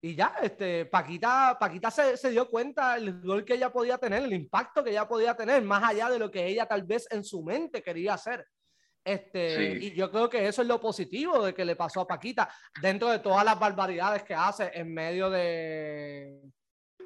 Y 0.00 0.14
ya, 0.14 0.34
este, 0.40 0.86
Paquita, 0.86 1.58
Paquita 1.60 1.90
se, 1.90 2.16
se 2.16 2.30
dio 2.30 2.48
cuenta 2.48 2.96
el 2.96 3.22
rol 3.22 3.44
que 3.44 3.52
ella 3.52 3.70
podía 3.70 3.98
tener, 3.98 4.22
el 4.22 4.32
impacto 4.32 4.82
que 4.82 4.92
ella 4.92 5.06
podía 5.06 5.36
tener, 5.36 5.60
más 5.60 5.84
allá 5.84 6.08
de 6.08 6.18
lo 6.18 6.30
que 6.30 6.46
ella 6.46 6.64
tal 6.64 6.84
vez 6.84 7.06
en 7.10 7.22
su 7.22 7.42
mente 7.42 7.82
quería 7.82 8.14
hacer. 8.14 8.46
Este, 9.08 9.78
Y 9.80 9.94
yo 9.94 10.10
creo 10.10 10.28
que 10.28 10.46
eso 10.46 10.60
es 10.60 10.68
lo 10.68 10.78
positivo 10.78 11.42
de 11.42 11.54
que 11.54 11.64
le 11.64 11.76
pasó 11.76 12.02
a 12.02 12.06
Paquita, 12.06 12.48
dentro 12.82 13.08
de 13.08 13.20
todas 13.20 13.42
las 13.42 13.58
barbaridades 13.58 14.22
que 14.22 14.34
hace 14.34 14.70
en 14.74 14.92
medio 14.92 15.30
de, 15.30 16.42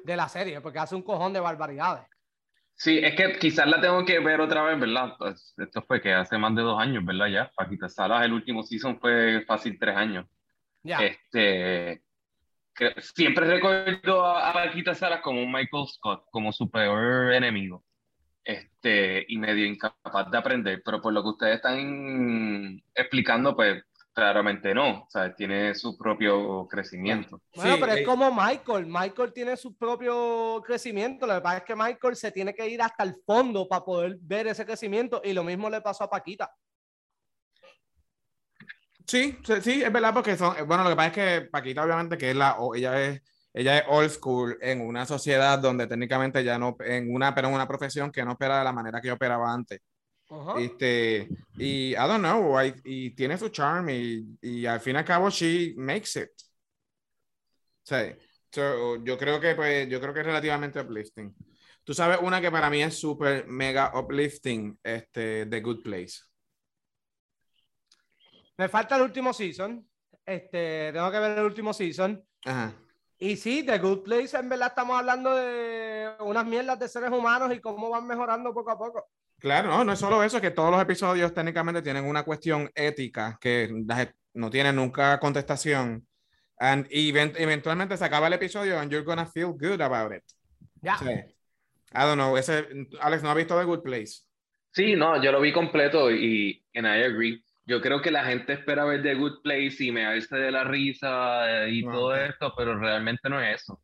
de 0.03 0.15
la 0.17 0.27
serie, 0.27 0.59
porque 0.59 0.79
hace 0.79 0.95
un 0.95 1.01
cojón 1.01 1.31
de 1.31 1.39
barbaridades. 1.39 2.05
Sí, 2.75 2.97
es 2.97 3.15
que 3.15 3.39
quizás 3.39 3.67
la 3.67 3.79
tengo 3.79 4.03
que 4.03 4.19
ver 4.19 4.41
otra 4.41 4.63
vez, 4.63 4.77
¿verdad? 4.77 5.15
Pues, 5.17 5.53
esto 5.57 5.81
fue 5.83 6.01
que 6.01 6.13
hace 6.13 6.37
más 6.37 6.53
de 6.55 6.63
dos 6.63 6.77
años, 6.77 7.05
¿verdad? 7.05 7.27
Ya, 7.27 7.51
Paquita 7.55 7.87
Salas, 7.87 8.25
el 8.25 8.33
último 8.33 8.63
season 8.63 8.99
fue 8.99 9.45
fácil 9.47 9.77
tres 9.79 9.95
años. 9.95 10.25
Ya. 10.81 10.99
Este, 10.99 12.03
que 12.75 12.95
siempre 12.99 13.45
recuerdo 13.45 14.25
a 14.25 14.51
Paquita 14.51 14.93
Salas 14.93 15.21
como 15.21 15.41
un 15.41 15.53
Michael 15.53 15.87
Scott, 15.87 16.25
como 16.31 16.51
su 16.51 16.69
peor 16.69 17.31
enemigo 17.31 17.85
este, 18.43 19.25
y 19.27 19.37
medio 19.37 19.65
incapaz 19.65 20.29
de 20.29 20.37
aprender, 20.37 20.81
pero 20.83 21.01
por 21.01 21.13
lo 21.13 21.23
que 21.23 21.29
ustedes 21.29 21.55
están 21.55 22.81
explicando, 22.93 23.55
pues 23.55 23.83
claramente 24.13 24.73
no, 24.75 25.03
o 25.03 25.07
sea, 25.09 25.33
tiene 25.33 25.73
su 25.73 25.97
propio 25.97 26.67
crecimiento. 26.67 27.41
Bueno, 27.55 27.77
pero 27.79 27.93
es 27.93 28.01
eh, 28.01 28.03
como 28.03 28.31
Michael, 28.31 28.85
Michael 28.85 29.33
tiene 29.33 29.57
su 29.57 29.75
propio 29.75 30.61
crecimiento, 30.65 31.25
lo 31.25 31.35
que 31.35 31.41
pasa 31.41 31.57
es 31.57 31.63
que 31.63 31.75
Michael 31.75 32.15
se 32.15 32.31
tiene 32.31 32.53
que 32.53 32.67
ir 32.67 32.81
hasta 32.81 33.03
el 33.03 33.15
fondo 33.25 33.67
para 33.67 33.83
poder 33.83 34.17
ver 34.21 34.47
ese 34.47 34.65
crecimiento 34.65 35.21
y 35.23 35.33
lo 35.33 35.43
mismo 35.43 35.69
le 35.69 35.81
pasó 35.81 36.03
a 36.03 36.09
Paquita. 36.09 36.53
Sí, 39.05 39.37
sí, 39.61 39.83
es 39.83 39.91
verdad, 39.91 40.13
porque 40.13 40.37
son, 40.37 40.55
bueno, 40.67 40.83
lo 40.83 40.91
que 40.91 40.95
pasa 40.95 41.07
es 41.07 41.13
que 41.13 41.49
Paquita 41.49 41.83
obviamente 41.83 42.17
que 42.17 42.29
es 42.29 42.35
la, 42.35 42.55
ella 42.75 43.01
es 43.01 43.21
ella 43.53 43.77
es 43.77 43.85
old 43.87 44.09
school 44.09 44.57
en 44.61 44.81
una 44.81 45.05
sociedad 45.05 45.59
donde 45.59 45.85
técnicamente 45.85 46.43
ya 46.43 46.57
no, 46.57 46.75
en 46.79 47.13
una, 47.13 47.35
pero 47.35 47.47
en 47.47 47.53
una 47.53 47.67
profesión 47.67 48.11
que 48.11 48.25
no 48.25 48.31
opera 48.31 48.57
de 48.57 48.63
la 48.63 48.73
manera 48.73 48.99
que 48.99 49.11
operaba 49.11 49.53
antes. 49.53 49.79
este, 50.57 51.29
y 51.57 51.91
I 51.91 51.95
don't 51.95 52.19
know, 52.19 52.57
y 52.83 53.11
tiene 53.11 53.37
su 53.37 53.49
charm 53.49 53.89
y, 53.89 54.37
y, 54.41 54.65
al 54.65 54.79
fin 54.79 54.95
y 54.95 54.99
al 54.99 55.05
cabo 55.05 55.29
she 55.29 55.75
makes 55.77 56.19
it. 56.19 56.31
Sí, 57.83 58.15
yo 58.51 59.17
creo 59.17 59.39
que 59.39 59.53
pues, 59.53 59.87
yo 59.87 60.01
creo 60.01 60.13
que 60.13 60.21
es 60.21 60.25
relativamente 60.25 60.79
uplifting. 60.79 61.35
Tú 61.83 61.93
sabes 61.93 62.17
una 62.21 62.41
que 62.41 62.49
para 62.49 62.69
mí 62.69 62.81
es 62.81 62.97
súper 62.97 63.45
mega 63.47 63.91
uplifting, 63.93 64.79
este, 64.81 65.45
The 65.45 65.61
Good 65.61 65.83
Place. 65.83 66.21
Me 68.57 68.69
falta 68.69 68.95
el 68.95 69.01
último 69.01 69.33
season. 69.33 69.87
Este, 70.25 70.91
tengo 70.93 71.11
que 71.11 71.19
ver 71.19 71.37
el 71.37 71.45
último 71.45 71.73
season. 71.73 72.23
Ajá. 72.45 72.73
Y 73.23 73.37
sí, 73.37 73.63
The 73.63 73.79
Good 73.79 74.03
Place, 74.03 74.35
en 74.37 74.49
verdad 74.49 74.67
estamos 74.67 74.99
hablando 74.99 75.33
de 75.33 76.09
unas 76.19 76.45
mierdas 76.45 76.77
de 76.77 76.89
seres 76.89 77.09
humanos 77.09 77.53
y 77.55 77.61
cómo 77.61 77.89
van 77.89 78.05
mejorando 78.05 78.53
poco 78.53 78.71
a 78.71 78.77
poco. 78.77 79.07
Claro, 79.39 79.69
no, 79.69 79.85
no 79.85 79.93
es 79.93 79.99
solo 79.99 80.21
eso, 80.21 80.41
que 80.41 80.51
todos 80.51 80.69
los 80.69 80.81
episodios 80.81 81.33
técnicamente 81.33 81.81
tienen 81.81 82.03
una 82.03 82.23
cuestión 82.23 82.69
ética 82.75 83.37
que 83.39 83.69
no 84.33 84.49
tiene 84.49 84.73
nunca 84.73 85.21
contestación. 85.21 86.05
y 86.89 87.17
eventualmente 87.17 87.95
se 87.95 88.03
acaba 88.03 88.27
el 88.27 88.33
episodio 88.33 88.77
and 88.77 88.91
you're 88.91 89.05
gonna 89.05 89.25
feel 89.25 89.53
good 89.53 89.79
about 89.79 90.13
it. 90.13 90.23
Ya. 90.81 90.97
Sí. 90.97 91.05
I 91.05 91.99
don't 91.99 92.15
know, 92.15 92.35
ese, 92.35 92.67
Alex, 92.99 93.23
¿no 93.23 93.29
ha 93.29 93.35
visto 93.35 93.57
The 93.57 93.63
Good 93.63 93.83
Place? 93.83 94.23
Sí, 94.73 94.97
no, 94.97 95.23
yo 95.23 95.31
lo 95.31 95.39
vi 95.39 95.53
completo 95.53 96.11
y 96.11 96.61
en 96.73 96.83
I 96.83 97.03
agree. 97.05 97.41
Yo 97.65 97.81
creo 97.81 98.01
que 98.01 98.11
la 98.11 98.25
gente 98.25 98.53
espera 98.53 98.83
ver 98.83 99.01
The 99.01 99.15
Good 99.15 99.41
Place 99.41 99.77
y 99.79 99.91
me 99.91 100.05
hace 100.05 100.35
de 100.35 100.51
la 100.51 100.63
risa 100.65 101.67
y 101.69 101.81
todo 101.83 102.15
esto, 102.15 102.53
pero 102.57 102.77
realmente 102.77 103.29
no 103.29 103.41
es 103.41 103.61
eso. 103.61 103.81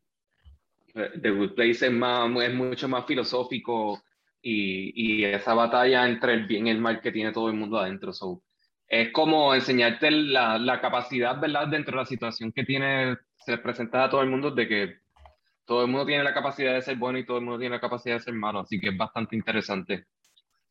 The 0.92 1.30
Good 1.30 1.54
Place 1.54 1.86
es, 1.86 1.92
más, 1.92 2.30
es 2.42 2.54
mucho 2.54 2.88
más 2.88 3.06
filosófico 3.06 4.02
y, 4.42 5.20
y, 5.20 5.24
esa 5.24 5.54
batalla 5.54 6.06
entre 6.06 6.34
el 6.34 6.46
bien 6.46 6.66
y 6.66 6.70
el 6.70 6.80
mal 6.80 7.00
que 7.00 7.12
tiene 7.12 7.32
todo 7.32 7.48
el 7.48 7.54
mundo 7.54 7.78
adentro. 7.78 8.12
So, 8.12 8.42
es 8.86 9.12
como 9.12 9.54
enseñarte 9.54 10.10
la, 10.10 10.58
la, 10.58 10.80
capacidad, 10.80 11.38
¿verdad? 11.40 11.68
Dentro 11.68 11.92
de 11.92 12.02
la 12.02 12.06
situación 12.06 12.52
que 12.52 12.64
tiene, 12.64 13.16
se 13.36 13.58
presenta 13.58 14.04
a 14.04 14.10
todo 14.10 14.22
el 14.22 14.28
mundo 14.30 14.50
de 14.50 14.68
que 14.68 14.96
todo 15.64 15.82
el 15.82 15.88
mundo 15.88 16.06
tiene 16.06 16.24
la 16.24 16.34
capacidad 16.34 16.74
de 16.74 16.82
ser 16.82 16.96
bueno 16.96 17.18
y 17.18 17.24
todo 17.24 17.38
el 17.38 17.44
mundo 17.44 17.60
tiene 17.60 17.76
la 17.76 17.80
capacidad 17.80 18.16
de 18.16 18.20
ser 18.20 18.34
malo. 18.34 18.60
Así 18.60 18.80
que 18.80 18.88
es 18.88 18.96
bastante 18.96 19.36
interesante. 19.36 20.06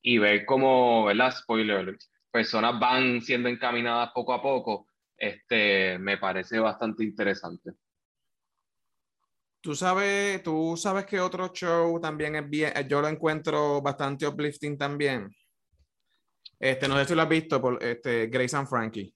Y 0.02 0.18
ver 0.18 0.46
cómo, 0.46 1.06
¿verdad? 1.06 1.32
Spoiler, 1.32 1.98
personas 2.32 2.80
van 2.80 3.22
siendo 3.22 3.50
encaminadas 3.50 4.12
poco 4.14 4.34
a 4.34 4.42
poco, 4.42 4.88
este, 5.18 5.98
me 6.00 6.18
parece 6.18 6.60
bastante 6.60 7.04
interesante. 7.04 7.72
Tú 9.62 9.76
sabes, 9.76 10.42
tú 10.42 10.78
sabes 10.78 11.06
que 11.06 11.20
otro 11.20 11.50
show 11.50 12.00
también 12.00 12.36
es 12.36 12.50
bien, 12.50 12.72
yo 12.88 13.02
lo 13.02 13.10
encuentro 13.10 13.82
bastante 13.82 14.26
uplifting 14.26 14.78
también. 14.78 15.30
Este, 16.58 16.88
no 16.88 16.98
sé 16.98 17.06
si 17.06 17.16
lo 17.16 17.22
has 17.22 17.30
visto, 17.30 17.62
por 17.62 17.84
este, 17.84 18.28
Grace 18.28 18.56
and 18.56 18.68
Frankie. 18.68 19.14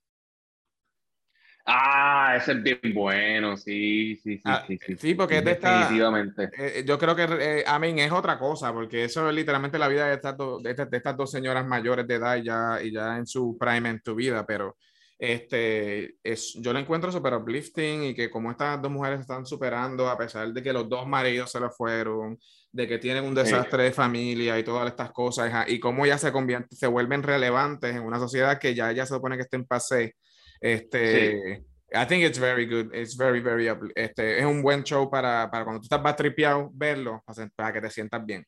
Ah, 1.65 2.35
ese 2.35 2.51
es 2.51 2.63
bien 2.63 2.79
bueno, 2.93 3.55
sí, 3.55 4.17
sí, 4.17 4.35
sí. 4.35 4.41
Ah, 4.43 4.65
sí, 4.67 4.77
sí, 4.97 5.13
porque 5.13 5.37
es 5.37 5.45
de 5.45 5.51
esta, 5.51 5.79
Definitivamente. 5.79 6.49
Eh, 6.57 6.83
yo 6.85 6.99
creo 6.99 7.15
que, 7.15 7.23
eh, 7.23 7.63
es 7.65 8.11
otra 8.11 8.37
cosa, 8.37 8.73
porque 8.73 9.05
eso 9.05 9.29
es 9.29 9.35
literalmente 9.35 9.79
la 9.79 9.87
vida 9.87 10.07
de 10.07 10.15
estas, 10.15 10.35
de, 10.37 10.69
estas, 10.69 10.89
de 10.89 10.97
estas 10.97 11.15
dos 11.15 11.31
señoras 11.31 11.65
mayores 11.65 12.05
de 12.05 12.15
edad 12.15 12.35
y 12.35 12.43
ya, 12.43 12.79
y 12.83 12.91
ya 12.91 13.17
en 13.17 13.25
su 13.25 13.57
prime 13.57 13.89
en 13.89 14.01
tu 14.01 14.13
vida, 14.13 14.45
pero 14.45 14.75
este, 15.17 16.17
es, 16.21 16.53
yo 16.55 16.73
lo 16.73 16.79
encuentro 16.79 17.09
súper 17.09 17.33
uplifting 17.35 18.03
y 18.03 18.13
que 18.13 18.29
como 18.29 18.51
estas 18.51 18.81
dos 18.81 18.91
mujeres 18.91 19.21
están 19.21 19.45
superando, 19.45 20.09
a 20.09 20.17
pesar 20.17 20.51
de 20.51 20.61
que 20.61 20.73
los 20.73 20.89
dos 20.89 21.07
maridos 21.07 21.49
se 21.49 21.61
les 21.61 21.73
fueron, 21.73 22.37
de 22.73 22.87
que 22.89 22.97
tienen 22.97 23.23
un 23.23 23.33
desastre 23.33 23.83
de 23.83 23.93
familia 23.93 24.59
y 24.59 24.65
todas 24.65 24.85
estas 24.87 25.13
cosas, 25.13 25.65
y 25.69 25.79
cómo 25.79 26.05
ya 26.05 26.17
se, 26.17 26.29
se 26.71 26.87
vuelven 26.87 27.23
relevantes 27.23 27.95
en 27.95 28.03
una 28.03 28.19
sociedad 28.19 28.59
que 28.59 28.75
ya, 28.75 28.91
ya 28.91 29.05
se 29.05 29.13
supone 29.13 29.37
que 29.37 29.43
está 29.43 29.55
en 29.55 29.65
pase. 29.65 30.17
Este, 30.63 31.61
I 31.91 32.05
think 32.07 32.23
it's 32.23 32.39
very 32.39 32.65
good. 32.65 32.95
It's 32.95 33.17
very, 33.17 33.41
very, 33.41 33.67
este, 33.95 34.39
es 34.39 34.45
un 34.45 34.61
buen 34.61 34.81
show 34.83 35.09
para, 35.09 35.51
para 35.51 35.65
cuando 35.65 35.81
tú 35.81 35.85
estás 35.85 36.01
más 36.01 36.15
tripeado, 36.15 36.71
verlo, 36.73 37.21
para 37.53 37.73
que 37.73 37.81
te 37.81 37.89
sientas 37.89 38.25
bien. 38.25 38.45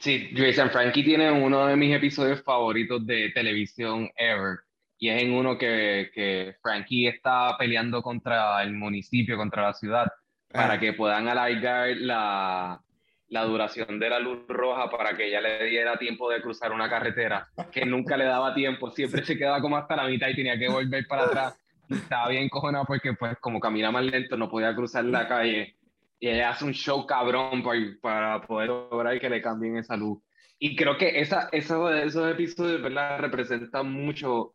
Sí, 0.00 0.30
Jason 0.36 0.70
Frankie 0.70 1.02
tiene 1.02 1.30
uno 1.30 1.66
de 1.66 1.76
mis 1.76 1.96
episodios 1.96 2.42
favoritos 2.42 3.06
de 3.06 3.30
televisión 3.30 4.10
ever 4.16 4.58
y 4.98 5.08
es 5.08 5.22
en 5.22 5.32
uno 5.32 5.56
que, 5.56 6.10
que 6.12 6.56
Frankie 6.60 7.06
está 7.06 7.56
peleando 7.56 8.02
contra 8.02 8.62
el 8.62 8.74
municipio, 8.74 9.38
contra 9.38 9.62
la 9.62 9.72
ciudad, 9.72 10.08
para 10.52 10.74
ah. 10.74 10.80
que 10.80 10.92
puedan 10.92 11.26
alargar 11.26 11.96
la, 11.96 12.82
la 13.28 13.44
duración 13.44 13.98
de 13.98 14.08
la 14.08 14.18
luz 14.18 14.40
roja 14.48 14.90
para 14.90 15.16
que 15.16 15.26
ella 15.26 15.40
le 15.40 15.64
diera 15.64 15.98
tiempo 15.98 16.30
de 16.30 16.40
cruzar 16.40 16.72
una 16.72 16.88
carretera, 16.88 17.48
que 17.70 17.84
nunca 17.84 18.16
le 18.16 18.24
daba 18.24 18.54
tiempo, 18.54 18.90
siempre 18.90 19.24
se 19.24 19.36
quedaba 19.36 19.60
como 19.60 19.76
hasta 19.76 19.96
la 19.96 20.06
mitad 20.06 20.28
y 20.28 20.36
tenía 20.36 20.58
que 20.58 20.68
volver 20.68 21.06
para 21.06 21.24
atrás. 21.24 21.58
estaba 21.88 22.28
bien 22.28 22.48
cojonado 22.48 22.84
porque 22.86 23.12
pues 23.14 23.36
como 23.38 23.60
camina 23.60 23.90
más 23.90 24.04
lento 24.04 24.36
no 24.36 24.48
podía 24.50 24.74
cruzar 24.74 25.04
la 25.04 25.26
calle 25.26 25.76
y 26.20 26.28
ella 26.28 26.50
hace 26.50 26.64
un 26.64 26.72
show 26.72 27.06
cabrón 27.06 27.62
para, 27.62 27.80
para 28.00 28.40
poder 28.42 28.68
lograr 28.68 29.18
que 29.20 29.30
le 29.30 29.40
cambien 29.40 29.76
esa 29.76 29.96
luz. 29.96 30.20
Y 30.58 30.74
creo 30.74 30.96
que 30.98 31.20
esa, 31.20 31.48
esa, 31.52 32.02
esos 32.02 32.30
episodios, 32.30 32.82
¿verdad? 32.82 33.20
Representan 33.20 33.92
mucho 33.92 34.54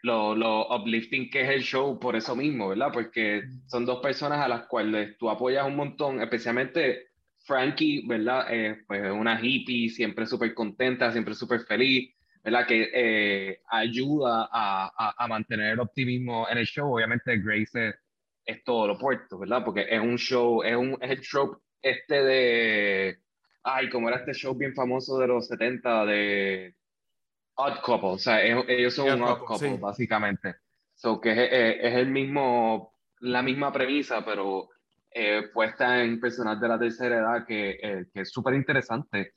lo, 0.00 0.34
lo, 0.34 0.74
uplifting 0.74 1.30
que 1.30 1.42
es 1.42 1.50
el 1.50 1.62
show 1.62 1.98
por 1.98 2.16
eso 2.16 2.34
mismo, 2.34 2.68
¿verdad? 2.68 2.90
Porque 2.92 3.42
son 3.66 3.84
dos 3.84 4.00
personas 4.00 4.40
a 4.40 4.48
las 4.48 4.66
cuales 4.66 5.18
tú 5.18 5.28
apoyas 5.28 5.66
un 5.66 5.76
montón, 5.76 6.22
especialmente 6.22 7.08
Frankie, 7.44 8.06
¿verdad? 8.06 8.46
Eh, 8.50 8.84
pues 8.86 9.10
una 9.10 9.38
hippie, 9.40 9.90
siempre 9.90 10.26
súper 10.26 10.54
contenta, 10.54 11.12
siempre 11.12 11.34
súper 11.34 11.60
feliz, 11.60 12.14
¿verdad? 12.42 12.66
Que 12.66 12.90
eh, 12.92 13.60
ayuda 13.68 14.48
a, 14.50 14.90
a, 14.96 15.14
a, 15.24 15.28
mantener 15.28 15.72
el 15.72 15.80
optimismo 15.80 16.48
en 16.48 16.58
el 16.58 16.66
show. 16.66 16.94
Obviamente 16.94 17.38
Grace 17.38 17.94
es, 18.44 18.64
todo 18.64 18.86
lo 18.86 18.94
opuesto, 18.94 19.38
¿verdad? 19.38 19.62
Porque 19.64 19.86
es 19.88 20.00
un 20.00 20.16
show, 20.16 20.62
es, 20.62 20.74
un, 20.74 20.96
es 21.00 21.10
el 21.10 21.20
trope 21.20 21.58
este 21.82 22.22
de... 22.22 23.18
Ay, 23.62 23.90
como 23.90 24.08
era 24.08 24.18
este 24.18 24.32
show 24.34 24.54
bien 24.54 24.74
famoso 24.74 25.18
de 25.18 25.26
los 25.26 25.46
70 25.46 26.06
de 26.06 26.74
odd 27.56 27.80
couple, 27.82 28.10
o 28.10 28.18
sea, 28.18 28.42
ellos 28.42 28.94
son 28.94 29.12
un 29.12 29.22
odd 29.22 29.44
couple, 29.44 29.76
básicamente. 29.78 30.56
So, 30.94 31.20
que 31.20 31.32
es, 31.32 31.38
es, 31.80 31.94
el 31.94 32.08
mismo, 32.10 32.94
la 33.20 33.42
misma 33.42 33.72
premisa, 33.72 34.24
pero 34.24 34.68
eh, 35.16 35.48
puesta 35.52 36.02
en 36.02 36.18
personas 36.18 36.60
de 36.60 36.66
la 36.66 36.76
tercera 36.76 37.18
edad 37.18 37.46
que, 37.46 37.78
eh, 37.80 38.06
que 38.12 38.22
es 38.22 38.32
súper 38.32 38.54
interesante. 38.54 39.34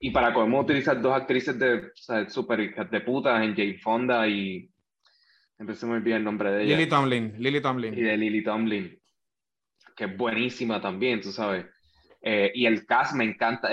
Y 0.00 0.10
para 0.10 0.32
cómo 0.32 0.60
utilizar 0.60 1.02
dos 1.02 1.12
actrices 1.14 1.58
de 1.58 1.74
o 1.74 1.90
sea, 1.94 2.26
super 2.30 2.88
de 2.88 3.00
puta 3.02 3.44
en 3.44 3.54
Jane 3.54 3.78
Fonda 3.78 4.26
y 4.26 4.70
empecé 5.58 5.84
muy 5.84 6.00
bien 6.00 6.18
el 6.18 6.24
nombre 6.24 6.50
de 6.50 6.64
ella. 6.64 6.76
Lily 6.78 6.88
Tomlin, 6.88 7.34
Lily 7.36 7.60
Tomlin. 7.60 7.92
Y 7.92 8.00
de 8.00 8.16
Lily 8.16 8.42
Tomlin, 8.42 8.98
que 9.94 10.04
es 10.04 10.16
buenísima 10.16 10.80
también, 10.80 11.20
tú 11.20 11.30
sabes. 11.30 11.66
Eh, 12.22 12.50
y 12.54 12.64
el 12.64 12.86
cast 12.86 13.14
me 13.14 13.24
encanta, 13.24 13.68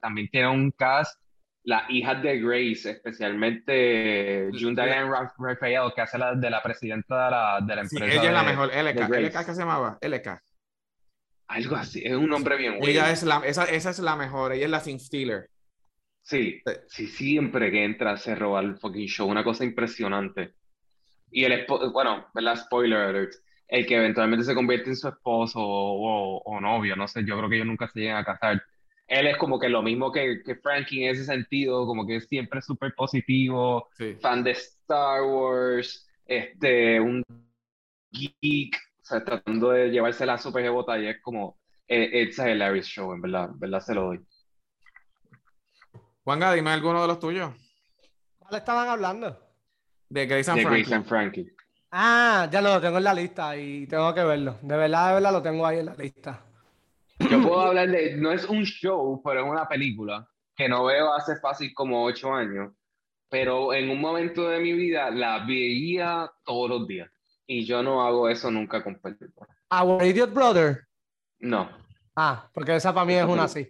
también 0.00 0.28
tiene 0.28 0.48
un 0.48 0.72
cast 0.72 1.22
las 1.62 1.88
hijas 1.90 2.20
de 2.22 2.40
Grace, 2.40 2.90
especialmente 2.90 4.48
June 4.58 4.74
Diane 4.74 5.08
Raphael, 5.38 5.92
que 5.94 6.00
hace 6.00 6.18
la 6.18 6.34
de 6.34 6.50
la 6.50 6.62
presidenta 6.62 7.26
de 7.26 7.30
la, 7.30 7.60
de 7.60 7.74
la 7.76 7.82
empresa. 7.82 8.06
ella 8.06 8.24
es 8.24 8.32
la 8.32 8.42
mejor, 8.42 8.68
LK. 8.68 9.08
¿LK 9.08 9.46
qué 9.46 9.54
se 9.54 9.60
llamaba? 9.60 9.98
LK. 10.00 10.47
Algo 11.48 11.76
así, 11.76 12.02
es 12.04 12.14
un 12.14 12.28
nombre 12.28 12.56
bien 12.56 12.78
bueno. 12.78 12.86
Ella 12.86 13.10
es 13.10 13.22
la, 13.22 13.38
esa, 13.44 13.64
esa 13.64 13.90
es 13.90 13.98
la 13.98 14.16
mejor, 14.16 14.52
ella 14.52 14.66
es 14.66 14.70
la 14.70 14.80
Sin 14.80 15.00
Stealer. 15.00 15.48
Sí, 16.22 16.60
sí, 16.88 17.06
siempre 17.06 17.70
que 17.70 17.84
entra 17.84 18.16
se 18.18 18.34
roba 18.34 18.60
el 18.60 18.76
fucking 18.76 19.08
show, 19.08 19.28
una 19.28 19.42
cosa 19.42 19.64
impresionante. 19.64 20.54
Y 21.30 21.44
el 21.44 21.66
bueno, 21.92 22.26
¿verdad? 22.34 22.56
Spoiler 22.56 22.98
alert, 22.98 23.32
el 23.66 23.86
que 23.86 23.96
eventualmente 23.96 24.44
se 24.44 24.54
convierte 24.54 24.90
en 24.90 24.96
su 24.96 25.08
esposo 25.08 25.60
o, 25.60 26.42
o 26.44 26.60
novio, 26.60 26.96
no 26.96 27.08
sé, 27.08 27.24
yo 27.24 27.36
creo 27.38 27.48
que 27.48 27.56
ellos 27.56 27.66
nunca 27.66 27.88
se 27.88 28.00
llegan 28.00 28.18
a 28.18 28.24
casar 28.24 28.62
él 29.08 29.26
es 29.26 29.38
como 29.38 29.58
que 29.58 29.70
lo 29.70 29.82
mismo 29.82 30.12
que, 30.12 30.42
que 30.44 30.54
Frankie 30.56 31.04
en 31.04 31.10
ese 31.12 31.24
sentido, 31.24 31.86
como 31.86 32.06
que 32.06 32.16
es 32.16 32.28
siempre 32.28 32.60
súper 32.60 32.94
positivo, 32.94 33.88
fan 34.20 34.44
de 34.44 34.50
Star 34.50 35.22
Wars, 35.22 36.06
este, 36.26 37.00
un 37.00 37.24
geek, 38.12 38.76
sea, 39.08 39.24
tratando 39.24 39.70
de 39.70 39.90
llevarse 39.90 40.26
la 40.26 40.38
super 40.38 40.64
y 40.64 41.06
es 41.06 41.20
como, 41.22 41.58
eh, 41.86 42.22
it's 42.22 42.38
a 42.38 42.50
hilarious 42.50 42.86
show, 42.86 43.12
en 43.12 43.22
verdad, 43.22 43.50
en 43.50 43.58
verdad 43.58 43.80
se 43.80 43.94
lo 43.94 44.02
doy. 44.04 44.20
Juanga, 46.24 46.52
dime 46.52 46.70
alguno 46.70 47.00
de 47.00 47.08
los 47.08 47.18
tuyos. 47.18 47.52
¿Cuál 48.38 48.56
estaban 48.56 48.88
hablando? 48.88 49.38
De 50.10 50.26
Grace 50.26 50.50
and, 50.50 50.62
Frankie. 50.62 50.94
and 50.94 51.06
Frankie. 51.06 51.46
Ah, 51.90 52.48
ya 52.50 52.60
lo 52.60 52.80
tengo 52.80 52.98
en 52.98 53.04
la 53.04 53.14
lista 53.14 53.56
y 53.56 53.86
tengo 53.86 54.12
que 54.14 54.22
verlo. 54.22 54.58
De 54.60 54.76
verdad, 54.76 55.08
de 55.08 55.14
verdad 55.14 55.32
lo 55.32 55.42
tengo 55.42 55.66
ahí 55.66 55.78
en 55.78 55.86
la 55.86 55.94
lista. 55.94 56.44
Yo 57.18 57.42
puedo 57.42 57.60
hablar 57.60 57.88
de, 57.88 58.16
no 58.16 58.30
es 58.30 58.44
un 58.44 58.64
show, 58.64 59.22
pero 59.24 59.40
es 59.44 59.50
una 59.50 59.66
película 59.66 60.28
que 60.54 60.68
no 60.68 60.84
veo 60.84 61.14
hace 61.14 61.36
fácil 61.36 61.72
como 61.74 62.04
ocho 62.04 62.32
años, 62.32 62.72
pero 63.28 63.72
en 63.72 63.90
un 63.90 64.00
momento 64.00 64.48
de 64.48 64.60
mi 64.60 64.72
vida 64.74 65.10
la 65.10 65.44
veía 65.46 66.30
todos 66.44 66.68
los 66.68 66.86
días 66.86 67.10
y 67.48 67.64
yo 67.64 67.82
no 67.82 68.06
hago 68.06 68.28
eso 68.28 68.48
nunca 68.52 68.84
con 68.84 69.00
películas. 69.00 69.50
¿Our 69.70 70.04
Idiot 70.04 70.32
Brother? 70.32 70.86
No. 71.40 71.68
Ah, 72.14 72.48
porque 72.54 72.76
esa 72.76 72.94
para 72.94 73.06
mí 73.06 73.14
es 73.14 73.24
una 73.24 73.44
así. 73.44 73.68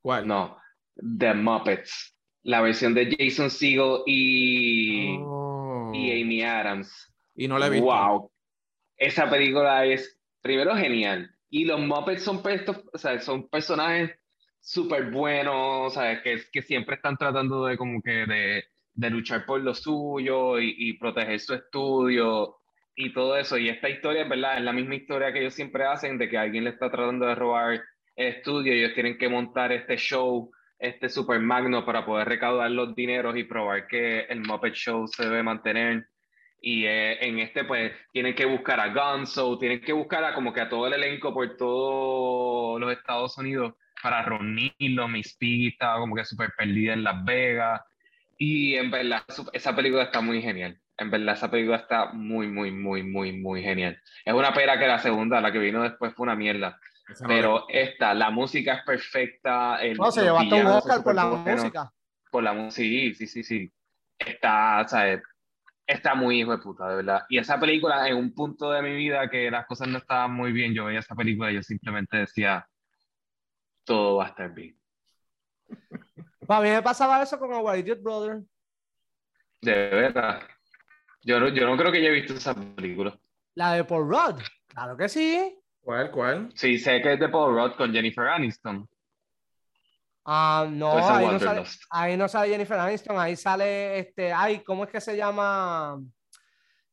¿Cuál? 0.00 0.26
No, 0.26 0.56
The 0.96 1.34
Muppets. 1.34 2.16
La 2.44 2.62
versión 2.62 2.94
de 2.94 3.14
Jason 3.18 3.50
Segel 3.50 4.02
y, 4.06 5.18
oh. 5.20 5.90
y 5.92 6.22
Amy 6.22 6.42
Adams. 6.42 7.12
Y 7.34 7.48
no 7.48 7.58
la 7.58 7.66
he 7.66 7.70
visto. 7.70 7.86
Wow. 7.86 8.30
Esa 8.96 9.28
película 9.28 9.84
es, 9.84 10.18
primero, 10.40 10.74
genial 10.74 11.36
y 11.50 11.64
los 11.64 11.80
Muppets 11.80 12.22
son, 12.22 12.42
o 12.92 12.98
sea, 12.98 13.20
son 13.20 13.48
personajes 13.48 14.18
súper 14.60 15.10
buenos, 15.10 15.94
¿sabes? 15.94 16.22
Que, 16.22 16.40
que 16.52 16.62
siempre 16.62 16.96
están 16.96 17.16
tratando 17.16 17.66
de 17.66 17.76
como 17.76 18.02
que 18.02 18.26
de, 18.26 18.64
de 18.94 19.10
luchar 19.10 19.46
por 19.46 19.60
lo 19.60 19.74
suyo 19.74 20.58
y, 20.58 20.74
y, 20.76 20.92
proteger 20.94 21.38
su 21.38 21.54
estudio 21.54 22.56
y 22.96 23.12
todo 23.12 23.36
eso. 23.36 23.58
Y 23.58 23.68
esta 23.68 23.88
historia, 23.88 24.24
¿verdad? 24.24 24.58
Es 24.58 24.64
la 24.64 24.72
misma 24.72 24.96
historia 24.96 25.32
que 25.32 25.40
ellos 25.40 25.54
siempre 25.54 25.84
hacen, 25.84 26.18
de 26.18 26.28
que 26.28 26.38
alguien 26.38 26.64
le 26.64 26.70
está 26.70 26.90
tratando 26.90 27.26
de 27.26 27.34
robar 27.34 27.74
el 27.74 27.82
estudio 28.26 28.74
y 28.74 28.80
ellos 28.80 28.94
tienen 28.94 29.18
que 29.18 29.28
montar 29.28 29.70
este 29.70 29.96
show, 29.96 30.50
este 30.78 31.08
super 31.08 31.38
magno 31.38 31.84
para 31.84 32.04
poder 32.04 32.26
recaudar 32.28 32.70
los 32.70 32.94
dineros 32.96 33.36
y 33.36 33.44
probar 33.44 33.86
que 33.86 34.20
el 34.22 34.40
Muppet 34.40 34.74
Show 34.74 35.06
se 35.06 35.24
debe 35.24 35.42
mantener 35.42 36.08
y 36.60 36.84
eh, 36.86 37.24
en 37.24 37.38
este 37.38 37.64
pues 37.64 37.92
tienen 38.12 38.34
que 38.34 38.44
buscar 38.44 38.80
a 38.80 38.92
Gonzo, 38.92 39.58
tienen 39.58 39.80
que 39.80 39.92
buscar 39.92 40.24
a 40.24 40.34
como 40.34 40.52
que 40.52 40.62
a 40.62 40.68
todo 40.68 40.86
el 40.86 40.94
elenco 40.94 41.32
por 41.32 41.56
todos 41.56 42.80
los 42.80 42.92
Estados 42.92 43.36
Unidos 43.38 43.74
para 44.02 44.22
reunirlo, 44.22 45.08
Miss 45.08 45.36
Piggy 45.36 45.68
estaba 45.68 45.98
como 46.00 46.14
que 46.14 46.24
súper 46.24 46.52
perdida 46.56 46.92
en 46.92 47.04
Las 47.04 47.24
Vegas. 47.24 47.82
Y 48.38 48.74
en 48.74 48.90
verdad, 48.90 49.22
esa 49.52 49.74
película 49.74 50.04
está 50.04 50.20
muy 50.20 50.42
genial. 50.42 50.78
En 50.98 51.10
verdad, 51.10 51.34
esa 51.34 51.50
película 51.50 51.76
está 51.76 52.12
muy, 52.12 52.48
muy, 52.48 52.70
muy, 52.70 53.02
muy, 53.02 53.32
muy 53.32 53.62
genial. 53.62 54.00
Es 54.24 54.32
una 54.32 54.52
pena 54.54 54.78
que 54.78 54.86
la 54.86 54.98
segunda, 54.98 55.40
la 55.40 55.52
que 55.52 55.58
vino 55.58 55.82
después, 55.82 56.14
fue 56.14 56.24
una 56.24 56.36
mierda. 56.36 56.80
Pero 57.26 57.66
esta, 57.68 58.14
la 58.14 58.30
música 58.30 58.74
es 58.74 58.84
perfecta. 58.84 59.76
El, 59.80 59.96
no, 59.96 60.10
se 60.10 60.22
llevaste 60.22 60.54
un 60.54 60.66
Oscar 60.66 61.02
por 61.02 61.14
la 61.14 61.26
música. 61.26 61.92
Por 62.30 62.42
la 62.42 62.52
música, 62.52 62.74
sí, 62.74 63.14
sí, 63.14 63.26
sí, 63.26 63.42
sí. 63.42 63.72
Está, 64.18 64.86
¿sabes? 64.88 65.22
Está 65.86 66.14
muy 66.14 66.40
hijo 66.40 66.50
de 66.50 66.58
puta, 66.58 66.88
de 66.88 66.96
verdad. 66.96 67.22
Y 67.28 67.38
esa 67.38 67.60
película, 67.60 68.08
en 68.08 68.16
un 68.16 68.34
punto 68.34 68.72
de 68.72 68.82
mi 68.82 68.96
vida 68.96 69.30
que 69.30 69.50
las 69.50 69.66
cosas 69.66 69.86
no 69.88 69.98
estaban 69.98 70.32
muy 70.32 70.50
bien, 70.50 70.74
yo 70.74 70.86
veía 70.86 70.98
esa 70.98 71.14
película 71.14 71.52
y 71.52 71.54
yo 71.56 71.62
simplemente 71.62 72.16
decía, 72.16 72.66
todo 73.84 74.16
va 74.16 74.26
a 74.26 74.28
estar 74.28 74.52
bien. 74.52 74.76
A 76.48 76.60
mí 76.60 76.68
me 76.70 76.82
pasaba 76.82 77.22
eso 77.22 77.38
con 77.38 77.52
Our 77.52 77.78
Idiot 77.78 78.02
Brother. 78.02 78.42
De 79.62 79.72
verdad. 79.72 80.42
Yo 81.26 81.40
no, 81.40 81.48
yo 81.48 81.66
no 81.66 81.76
creo 81.76 81.90
que 81.90 81.98
haya 81.98 82.10
visto 82.10 82.34
esa 82.34 82.54
película. 82.54 83.18
La 83.56 83.72
de 83.72 83.82
Paul 83.82 84.08
Rudd. 84.08 84.40
Claro 84.68 84.96
que 84.96 85.08
sí. 85.08 85.58
¿Cuál? 85.80 86.12
¿Cuál? 86.12 86.52
Sí, 86.54 86.78
sé 86.78 87.02
que 87.02 87.14
es 87.14 87.18
de 87.18 87.28
Paul 87.28 87.56
Rudd 87.56 87.76
con 87.76 87.92
Jennifer 87.92 88.28
Aniston. 88.28 88.88
Ah, 90.24 90.68
no, 90.70 90.92
ahí 90.92 91.26
no, 91.26 91.38
sale, 91.38 91.64
ahí 91.90 92.16
no, 92.16 92.28
sale, 92.28 92.50
Jennifer 92.50 92.78
Aniston, 92.78 93.18
ahí 93.18 93.36
sale 93.36 94.00
este, 94.00 94.32
ay, 94.32 94.60
¿cómo 94.60 94.84
es 94.84 94.90
que 94.90 95.00
se 95.00 95.16
llama? 95.16 96.00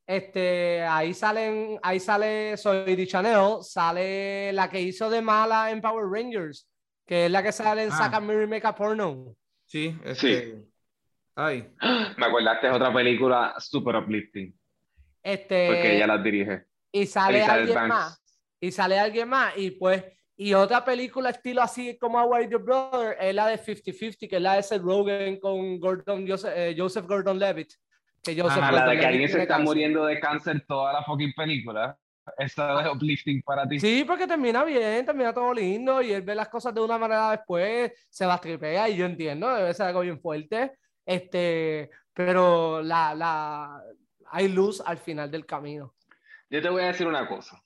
Este, 0.05 0.83
ahí 0.83 1.13
salen, 1.13 1.79
ahí 1.81 1.99
sale 1.99 2.57
Soy 2.57 3.07
Chanel, 3.07 3.57
sale 3.61 4.51
la 4.53 4.69
que 4.69 4.81
hizo 4.81 5.09
de 5.09 5.21
mala 5.21 5.71
en 5.71 5.81
Power 5.81 6.05
Rangers, 6.05 6.67
que 7.05 7.25
es 7.25 7.31
la 7.31 7.41
que 7.41 7.51
sale 7.51 7.83
en 7.83 7.91
ah. 7.91 7.97
Saca 7.97 8.19
Mary 8.19 8.47
Make 8.47 8.71
Porno. 8.73 9.35
Sí, 9.65 9.95
este... 10.03 10.15
sí. 10.15 10.72
Ay. 11.35 11.67
Me 12.17 12.25
acordaste 12.25 12.67
de 12.67 12.73
otra 12.73 12.93
película 12.93 13.55
super 13.59 13.95
uplifting. 13.95 14.53
Este. 15.21 15.67
Porque 15.67 15.95
ella 15.95 16.07
la 16.07 16.17
dirige. 16.17 16.65
Y 16.91 17.05
sale 17.05 17.43
alguien 17.43 17.87
más. 17.87 18.23
Y 18.59 18.71
sale 18.71 18.99
alguien 18.99 19.29
más. 19.29 19.57
Y 19.57 19.71
pues 19.71 20.03
y 20.35 20.53
otra 20.53 20.83
película 20.83 21.29
estilo 21.29 21.61
así 21.61 21.97
como 21.97 22.19
Our 22.19 22.49
Your 22.49 22.63
Brother 22.63 23.15
es 23.19 23.35
la 23.35 23.47
de 23.47 23.59
50-50, 23.59 24.27
que 24.27 24.35
es 24.35 24.41
la 24.41 24.55
de 24.55 24.63
Seth 24.63 24.81
Rogen 24.81 25.39
con 25.39 25.79
Gordon, 25.79 26.27
Joseph, 26.27 26.53
eh, 26.55 26.75
Joseph 26.77 27.05
Gordon-Levitt. 27.05 27.73
Que 28.23 28.39
Joseph 28.39 28.63
ah, 28.63 28.71
la 28.71 28.87
de 28.87 28.99
que 28.99 29.05
alguien 29.05 29.29
se 29.29 29.41
está 29.41 29.59
muriendo 29.59 30.05
de 30.05 30.19
cáncer 30.19 30.65
toda 30.67 30.93
la 30.93 31.03
fucking 31.03 31.33
película. 31.33 31.97
Esa 32.37 32.81
es 32.81 32.87
uplifting 32.93 33.41
para 33.43 33.67
ti. 33.67 33.79
Sí, 33.79 34.05
porque 34.07 34.25
termina 34.25 34.63
bien, 34.63 35.05
termina 35.05 35.33
todo 35.33 35.53
lindo 35.53 36.01
y 36.01 36.13
él 36.13 36.21
ve 36.21 36.33
las 36.33 36.47
cosas 36.47 36.73
de 36.73 36.79
una 36.79 36.97
manera 36.97 37.31
después, 37.31 37.91
se 38.09 38.25
las 38.25 38.39
tripea 38.39 38.87
y 38.89 38.95
yo 38.95 39.05
entiendo, 39.05 39.53
debe 39.53 39.73
ser 39.73 39.87
algo 39.87 40.01
bien 40.01 40.19
fuerte. 40.19 40.71
Este, 41.05 41.89
pero 42.13 42.81
la, 42.81 43.13
la, 43.15 43.83
hay 44.31 44.47
luz 44.47 44.81
al 44.85 44.97
final 44.97 45.29
del 45.29 45.45
camino. 45.45 45.95
Yo 46.49 46.61
te 46.61 46.69
voy 46.69 46.83
a 46.83 46.87
decir 46.87 47.07
una 47.07 47.27
cosa 47.27 47.63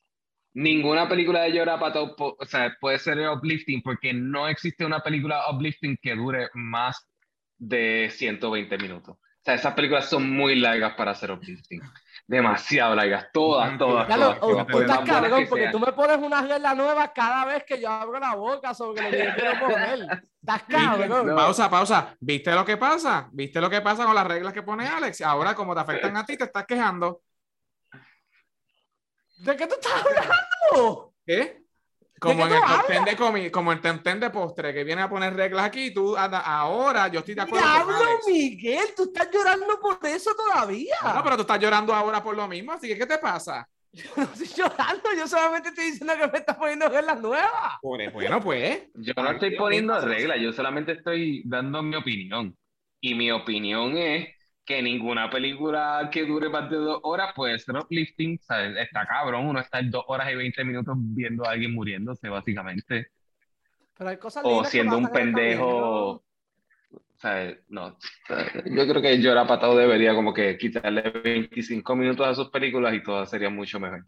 ninguna 0.57 1.07
película 1.07 1.43
de 1.43 1.53
Llora 1.53 1.79
Pato 1.79 2.15
o 2.17 2.45
sea, 2.45 2.75
puede 2.81 2.97
ser 2.97 3.19
uplifting 3.29 3.83
porque 3.83 4.11
no 4.11 4.47
existe 4.47 4.83
una 4.83 5.01
película 5.01 5.43
uplifting 5.51 5.97
que 6.01 6.15
dure 6.15 6.49
más 6.55 7.07
de 7.59 8.09
120 8.11 8.75
minutos. 8.79 9.17
O 9.17 9.43
sea, 9.43 9.53
esas 9.53 9.75
películas 9.75 10.09
son 10.09 10.29
muy 10.31 10.55
largas 10.55 10.95
para 10.95 11.13
ser 11.13 11.31
uplifting. 11.31 11.81
Demasiado 12.27 12.93
largas, 12.93 13.29
todas, 13.31 13.77
todas, 13.77 14.05
todas. 14.05 14.67
Tú 14.67 14.81
estás 14.81 14.99
cargón 14.99 15.45
porque 15.47 15.69
tú 15.71 15.79
me 15.79 15.93
pones 15.93 16.17
una 16.17 16.41
regla 16.41 16.75
nueva 16.75 17.13
cada 17.13 17.45
vez 17.45 17.63
que 17.63 17.79
yo 17.79 17.89
abro 17.89 18.19
la 18.19 18.35
boca 18.35 18.73
sobre 18.73 19.01
lo 19.01 19.09
que 19.11 19.25
yo 19.25 19.33
quiero 19.33 19.59
poner. 19.65 20.23
Estás 20.41 20.63
cabrón. 20.69 21.33
Pausa, 21.33 21.69
pausa. 21.69 22.17
¿Viste 22.19 22.51
lo 22.51 22.65
que 22.65 22.75
pasa? 22.75 23.29
¿Viste 23.31 23.61
lo 23.61 23.69
que 23.69 23.79
pasa 23.79 24.03
con 24.05 24.13
las 24.13 24.27
reglas 24.27 24.51
que 24.51 24.61
pone 24.61 24.85
Alex? 24.85 25.21
Ahora, 25.21 25.55
como 25.55 25.73
te 25.73 25.79
afectan 25.79 26.17
a 26.17 26.25
ti, 26.25 26.35
te 26.35 26.43
estás 26.43 26.65
quejando. 26.65 27.21
¿De 29.37 29.55
qué 29.55 29.65
tú 29.65 29.75
estás 29.75 29.93
hablando? 30.03 31.13
¿Qué? 31.25 31.66
Como 32.19 32.47
en, 32.47 32.53
el 32.53 32.59
top 32.59 33.05
de 33.05 33.15
comi, 33.15 33.49
como 33.51 33.71
el 33.71 33.81
de 33.81 34.29
postre 34.31 34.73
que 34.73 34.83
viene 34.83 35.03
a 35.03 35.09
poner 35.09 35.35
reglas 35.35 35.65
aquí, 35.65 35.93
tú 35.93 36.17
ahora 36.17 37.07
yo 37.09 37.19
estoy 37.19 37.35
de 37.35 37.41
acuerdo. 37.41 37.65
Diablo, 37.65 37.95
Miguel, 38.27 38.87
tú 38.95 39.03
estás 39.03 39.29
llorando 39.31 39.79
por 39.79 39.99
eso 40.07 40.31
todavía. 40.35 40.95
No, 41.03 41.23
pero 41.23 41.35
tú 41.35 41.41
estás 41.41 41.59
llorando 41.59 41.93
ahora 41.93 42.23
por 42.23 42.35
lo 42.35 42.47
mismo, 42.47 42.71
así 42.71 42.87
que 42.87 42.97
¿qué 42.97 43.05
te 43.05 43.19
pasa? 43.19 43.67
Yo 43.93 44.03
no 44.15 44.23
estoy 44.23 44.47
llorando, 44.47 45.09
yo 45.17 45.27
solamente 45.27 45.69
estoy 45.69 45.85
diciendo 45.85 46.13
que 46.19 46.27
me 46.27 46.37
estás 46.37 46.57
poniendo 46.57 46.87
reglas 46.87 47.19
nuevas. 47.19 47.77
Bueno, 47.81 48.41
pues. 48.41 48.89
Yo 48.93 49.13
no 49.15 49.31
estoy 49.31 49.55
poniendo 49.55 49.99
reglas, 50.01 50.37
yo 50.39 50.53
solamente 50.53 50.91
estoy 50.91 51.41
dando 51.45 51.81
mi 51.81 51.95
opinión. 51.95 52.55
Y 53.01 53.15
mi 53.15 53.31
opinión 53.31 53.97
es 53.97 54.36
que 54.67 54.81
ninguna 54.81 55.29
película 55.29 56.09
que 56.11 56.25
dure 56.25 56.49
más 56.49 56.69
de 56.69 56.75
dos 56.75 56.99
horas 57.03 57.31
puede 57.33 57.57
ser 57.57 57.77
uplifting, 57.77 58.37
¿sabes? 58.39 58.75
Está 58.75 59.05
cabrón, 59.07 59.47
uno 59.47 59.61
está 59.61 59.79
en 59.79 59.89
dos 59.89 60.03
horas 60.07 60.29
y 60.29 60.35
veinte 60.35 60.63
minutos 60.65 60.93
viendo 60.97 61.47
a 61.47 61.51
alguien 61.51 61.73
muriéndose, 61.73 62.27
básicamente. 62.27 63.07
Pero 63.97 64.09
hay 64.09 64.17
cosas 64.17 64.43
o 64.45 64.65
siendo 64.65 64.97
un 64.97 65.07
pendejo. 65.07 66.21
¿sabes? 67.15 67.59
No, 67.69 67.97
yo 68.29 68.87
creo 68.87 69.01
que 69.01 69.19
Llora 69.19 69.47
Patado 69.47 69.75
debería 69.75 70.13
como 70.13 70.33
que 70.33 70.57
quitarle 70.57 71.01
25 71.01 71.95
minutos 71.95 72.27
a 72.27 72.35
sus 72.35 72.49
películas 72.49 72.93
y 72.93 73.01
todas 73.01 73.29
serían 73.29 73.55
mucho 73.55 73.79
mejor. 73.79 74.05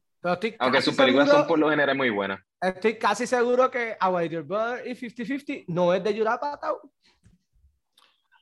Aunque 0.59 0.81
sus 0.81 0.95
películas 0.95 1.29
son 1.29 1.47
por 1.47 1.57
lo 1.57 1.69
general 1.69 1.95
muy 1.95 2.09
buenas. 2.09 2.41
Estoy 2.61 2.99
casi 2.99 3.25
seguro 3.25 3.71
que 3.71 3.95
A 3.99 4.23
Your 4.25 4.43
Brother 4.43 4.85
y 4.85 4.91
50-50 4.91 5.65
no 5.69 5.93
es 5.93 6.03
de 6.03 6.13
Llora 6.13 6.37
Patado. 6.37 6.81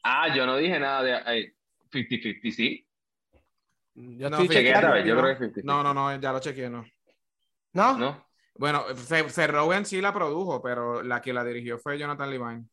Ah, 0.04 0.36
yo 0.36 0.48
no 0.48 0.58
dije 0.58 0.80
nada 0.80 1.04
de... 1.04 1.54
50-50, 1.92 2.52
sí. 2.52 2.88
Yo 3.94 4.30
no, 4.30 4.38
chequeé 4.46 4.74
yo 5.06 5.18
creo 5.18 5.38
que 5.38 5.46
50 5.46 5.62
No, 5.64 5.82
no, 5.82 5.94
no, 5.94 6.20
ya 6.20 6.32
lo 6.32 6.40
chequeé, 6.40 6.70
no. 6.70 6.86
¿No? 7.74 7.98
No. 7.98 8.28
Bueno, 8.58 8.86
Rogen 9.48 9.86
sí 9.86 10.02
la 10.02 10.14
produjo, 10.14 10.62
pero 10.62 11.04
la 11.04 11.22
que 11.22 11.34
la 11.34 11.44
dirigió 11.44 11.78
fue 11.78 11.98
Jonathan 11.98 12.30
Levine. 12.30 12.66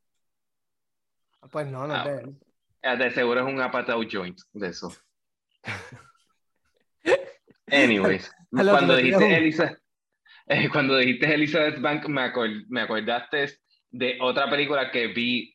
Pues 1.50 1.66
no, 1.66 1.87
no 1.87 1.94
ah, 1.94 2.05
de 2.05 2.35
ah, 2.83 2.96
De 2.96 3.11
seguro 3.11 3.40
es 3.40 3.46
un 3.46 3.61
apatao 3.61 4.03
joint 4.11 4.40
de 4.53 4.68
eso. 4.68 4.94
Anyways, 7.66 8.31
cuando 8.50 8.96
dijiste, 8.96 9.37
Elisa, 9.37 9.79
eh, 10.46 10.68
cuando 10.70 10.96
dijiste 10.96 11.35
Elizabeth 11.35 11.81
Bank, 11.81 12.07
me, 12.07 12.33
me 12.68 12.83
acordaste 12.83 13.59
de 13.90 14.18
otra 14.20 14.48
película 14.48 14.90
que 14.90 15.09
vi 15.09 15.53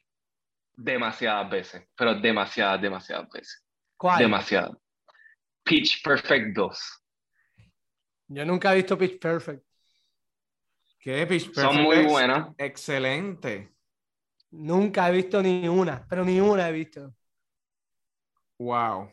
demasiadas 0.80 1.50
veces, 1.50 1.88
pero 1.96 2.16
demasiadas, 2.16 2.82
demasiadas 2.82 3.30
veces. 3.30 3.66
¿Cuál? 3.98 4.20
Demasiadas. 4.20 4.72
Pitch 5.64 6.02
Perfect 6.02 6.56
2. 6.56 7.04
Yo 8.30 8.46
nunca 8.46 8.72
he 8.72 8.78
visto 8.78 8.98
Pitch 8.98 9.20
Perfect. 9.20 9.64
¿Qué? 11.00 11.28
Pitch 11.28 11.52
Perfect. 11.54 11.74
Son 11.74 11.84
muy 11.84 12.06
buenas. 12.06 12.50
Excelente. 12.58 13.74
Nunca 14.52 15.10
he 15.10 15.12
visto 15.12 15.42
ni 15.42 15.68
una, 15.68 16.06
pero 16.08 16.24
ni 16.24 16.40
una 16.40 16.70
he 16.70 16.72
visto. 16.72 17.14
Wow. 18.58 19.12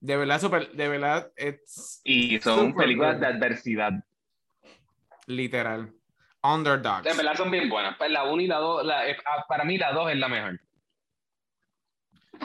De 0.00 0.16
verdad, 0.16 0.40
super, 0.40 0.70
de 0.72 0.88
verdad, 0.88 1.32
es. 1.36 2.00
Y 2.04 2.38
son 2.40 2.74
películas 2.74 3.18
de 3.20 3.26
adversidad. 3.26 3.92
Literal. 5.26 5.92
Underdogs. 6.42 7.04
De 7.04 7.14
verdad 7.14 7.34
son 7.36 7.50
bien 7.50 7.70
buenas. 7.70 7.96
Pues 7.96 8.10
la 8.10 8.24
1 8.24 8.42
y 8.42 8.46
la 8.46 8.58
2, 8.58 8.86
ah, 8.90 9.44
para 9.48 9.64
mí 9.64 9.78
la 9.78 9.92
2 9.92 10.10
es 10.10 10.18
la 10.18 10.28
mejor. 10.28 10.60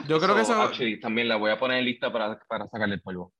Yo 0.08 0.18
creo 0.18 0.34
que 0.34 0.42
eso. 0.42 0.70
también 1.00 1.28
la 1.28 1.36
voy 1.36 1.50
a 1.50 1.58
poner 1.58 1.78
en 1.78 1.84
lista 1.84 2.12
para, 2.12 2.38
para 2.48 2.68
sacarle 2.68 2.96
el 2.96 3.02
polvo. 3.02 3.32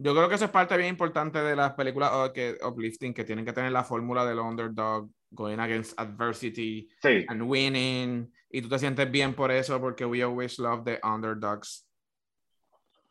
Yo 0.00 0.14
creo 0.14 0.28
que 0.28 0.36
eso 0.36 0.44
es 0.44 0.50
parte 0.50 0.76
bien 0.76 0.90
importante 0.90 1.40
de 1.40 1.56
las 1.56 1.72
películas 1.72 2.10
oh, 2.14 2.32
que, 2.32 2.56
uplifting, 2.64 3.12
que 3.12 3.24
tienen 3.24 3.44
que 3.44 3.52
tener 3.52 3.72
la 3.72 3.82
fórmula 3.82 4.24
del 4.24 4.38
underdog, 4.38 5.10
going 5.30 5.58
against 5.58 5.98
adversity, 5.98 6.88
and 7.02 7.42
winning. 7.42 8.32
Y 8.48 8.62
tú 8.62 8.68
te 8.68 8.78
sientes 8.78 9.10
bien 9.10 9.34
por 9.34 9.50
eso, 9.50 9.80
porque 9.80 10.04
we 10.04 10.22
always 10.22 10.58
love 10.58 10.84
the 10.84 11.00
underdogs. 11.02 11.86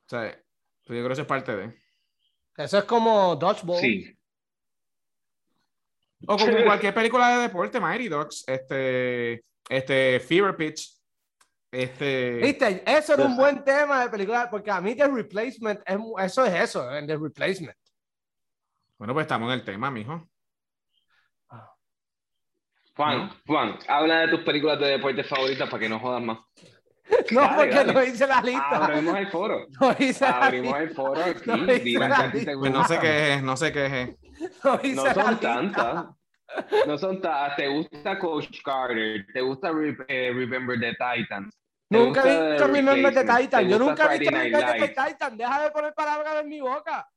O 0.06 0.10
sea, 0.10 0.32
yo 0.32 0.38
creo 0.86 1.08
que 1.08 1.14
eso 1.14 1.22
es 1.24 1.28
parte 1.28 1.56
de. 1.56 1.78
Eso 2.56 2.78
es 2.78 2.84
como 2.86 3.36
Dodgeball. 3.36 3.82
Sí. 3.82 4.18
O 6.26 6.38
como 6.38 6.58
cualquier 6.66 6.94
película 6.94 7.36
de 7.36 7.42
deporte, 7.44 7.82
Mighty 7.82 8.08
Dogs, 8.08 8.46
este, 8.48 9.44
este 9.70 10.22
Fever 10.22 10.56
Pitch. 10.56 10.97
Este... 11.72 12.36
Viste, 12.36 12.84
eso 12.86 13.14
es 13.14 13.20
un 13.20 13.36
buen 13.36 13.64
tema 13.64 14.04
de 14.04 14.10
película, 14.10 14.50
porque 14.50 14.72
a 14.72 14.80
mí 14.80 14.96
The 14.96 15.08
Replacement, 15.08 15.82
es, 15.86 15.98
eso 16.26 16.46
es 16.46 16.54
eso, 16.54 16.96
en 16.96 17.06
The 17.06 17.18
Replacement. 17.18 17.78
Bueno, 18.98 19.14
pues 19.14 19.26
estamos 19.26 19.48
en 19.48 19.60
el 19.60 19.66
tema, 19.66 19.92
mijo. 19.92 20.28
Juan, 22.96 23.30
Juan, 23.46 23.78
habla 23.88 24.22
de 24.22 24.30
tus 24.30 24.42
películas 24.42 24.80
de 24.80 24.88
deporte 24.88 25.24
favoritas 25.24 25.70
para 25.70 25.80
que 25.80 25.90
no 25.90 26.00
jodas 26.00 26.24
más. 26.24 26.40
No, 27.32 27.56
porque 27.56 27.86
no 27.86 28.04
hice 28.04 28.28
la 28.28 28.42
lista. 28.42 28.86
Abrimos 28.86 29.18
el 29.18 29.28
foro. 29.30 29.66
No 29.80 29.96
hice 29.98 30.26
Abrimos 30.26 30.78
el 30.78 30.90
foro 30.90 31.24
aquí. 31.24 31.96
No, 31.96 32.60
pues 32.60 32.72
no 32.72 32.86
sé 32.86 33.00
qué 33.00 33.34
es, 33.34 33.44
no 33.44 33.56
sé 33.56 33.72
qué 33.72 33.86
es. 33.86 34.10
No, 34.64 34.80
no 34.84 35.14
son 35.14 35.40
tantas. 35.40 36.06
No 36.86 36.98
son 36.98 37.22
todas. 37.22 37.56
¿Te 37.56 37.68
gusta 37.68 38.18
Coach 38.20 38.62
Carter? 38.64 39.26
¿Te 39.34 39.42
gusta 39.42 39.72
eh, 40.08 40.32
Remember 40.34 40.80
the 40.80 40.94
Titans? 40.94 41.58
Nunca 41.90 42.22
he 42.22 42.52
visto 42.52 42.68
Remember 42.68 43.14
the 43.14 43.24
Titans. 43.24 43.70
Yo 43.70 43.80
nunca 43.80 44.14
he 44.14 44.20
visto 44.20 44.36
Remember 44.36 44.80
the 44.80 44.88
Titans. 44.88 45.38
Deja 45.38 45.64
de 45.64 45.72
poner 45.72 45.94
palabras 45.94 46.42
en 46.42 46.50
mi 46.50 46.60
boca. 46.60 47.10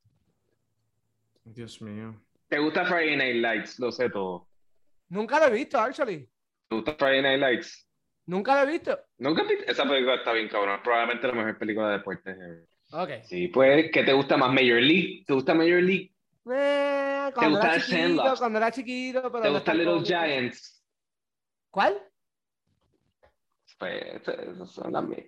Dios 1.44 1.80
mío. 1.82 2.20
¿Te 2.48 2.58
gusta 2.58 2.84
Friday 2.84 3.16
Night 3.16 3.36
Lights? 3.36 3.78
Lo 3.78 3.92
sé 3.92 4.10
todo. 4.10 4.48
Nunca 5.08 5.38
lo 5.40 5.46
he 5.46 5.50
visto, 5.50 5.78
actually. 5.78 6.28
¿Te 6.68 6.76
gusta 6.76 6.94
Friday 6.94 7.22
Night 7.22 7.40
Lights? 7.40 7.88
Nunca 8.26 8.54
lo 8.54 8.68
he 8.68 8.72
visto. 8.72 8.98
Nunca. 9.18 9.42
Esa 9.66 9.84
película 9.84 10.16
está 10.16 10.32
bien 10.32 10.48
cabrón. 10.48 10.80
Probablemente 10.82 11.26
la 11.26 11.32
mejor 11.32 11.58
película 11.58 11.88
de 11.88 11.98
deportes. 11.98 12.36
Ok. 12.92 13.10
Sí, 13.24 13.48
pues, 13.48 13.90
¿qué 13.92 14.04
te 14.04 14.12
gusta 14.12 14.36
más? 14.36 14.50
Major 14.50 14.80
League. 14.80 15.24
¿Te 15.26 15.32
gusta 15.32 15.54
Major 15.54 15.82
League? 15.82 16.12
Eh, 16.52 17.09
cuando, 17.34 17.60
¿Te 17.60 17.66
era 17.66 17.80
chiquito, 17.80 18.34
cuando 18.38 18.58
era 18.58 18.70
chiquito, 18.70 19.22
pero 19.32 19.42
¿Te 19.42 19.50
gusta 19.50 19.74
Little 19.74 20.04
Giants? 20.04 20.84
¿Cuál? 21.70 22.02
Pues, 23.78 24.22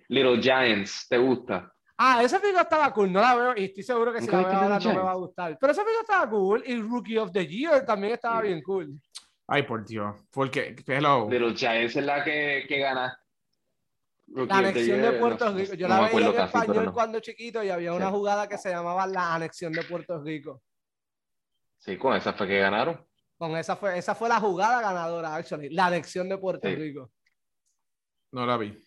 Little 0.09 0.41
Giants, 0.41 1.07
¿te 1.09 1.17
gusta? 1.17 1.73
Ah, 1.97 2.21
esa 2.23 2.39
película 2.39 2.63
estaba 2.63 2.93
cool, 2.93 3.11
no 3.11 3.21
la 3.21 3.35
veo 3.35 3.53
y 3.55 3.65
estoy 3.65 3.83
seguro 3.83 4.11
que 4.11 4.21
si 4.21 4.27
la 4.27 4.39
veo 4.39 4.51
ahora 4.51 4.79
no 4.79 4.93
me 4.93 4.99
va 4.99 5.11
a 5.11 5.15
gustar. 5.15 5.57
Pero 5.59 5.71
esa 5.71 5.83
película 5.83 6.01
estaba 6.01 6.29
cool 6.29 6.63
y 6.65 6.81
Rookie 6.81 7.17
of 7.17 7.31
the 7.31 7.47
Year 7.47 7.85
también 7.85 8.13
estaba 8.13 8.41
bien 8.41 8.61
cool. 8.61 8.99
Ay, 9.47 9.63
por 9.63 9.85
Dios. 9.85 10.15
Porque, 10.31 10.75
hello. 10.87 11.27
Little 11.29 11.55
Giants 11.55 11.95
es 11.95 12.05
la 12.05 12.23
que, 12.23 12.65
que 12.67 12.79
gana. 12.79 13.19
la 14.27 14.57
anexión 14.57 15.01
de 15.01 15.11
Puerto 15.13 15.53
Rico. 15.53 15.73
Yo 15.75 15.87
la 15.87 16.01
veía 16.01 16.27
en 16.27 16.39
español 16.39 16.93
cuando 16.93 17.19
chiquito 17.19 17.63
y 17.63 17.69
había 17.69 17.93
una 17.93 18.09
jugada 18.09 18.47
que 18.47 18.57
se 18.57 18.69
llamaba 18.69 19.05
la 19.07 19.35
anexión 19.35 19.71
de 19.71 19.83
Puerto 19.83 20.21
Rico. 20.21 20.61
Sí, 21.83 21.97
con 21.97 22.15
esa 22.15 22.31
fue 22.31 22.47
que 22.47 22.59
ganaron. 22.59 23.05
Con 23.37 23.57
esa 23.57 23.75
fue, 23.75 23.97
esa 23.97 24.15
fue 24.15 24.29
la 24.29 24.39
jugada 24.39 24.81
ganadora, 24.81 25.35
actually. 25.35 25.69
La 25.69 25.87
anexión 25.87 26.29
de 26.29 26.37
Puerto 26.37 26.65
Rico. 26.69 27.11
No 28.31 28.45
la 28.45 28.55
vi. 28.55 28.81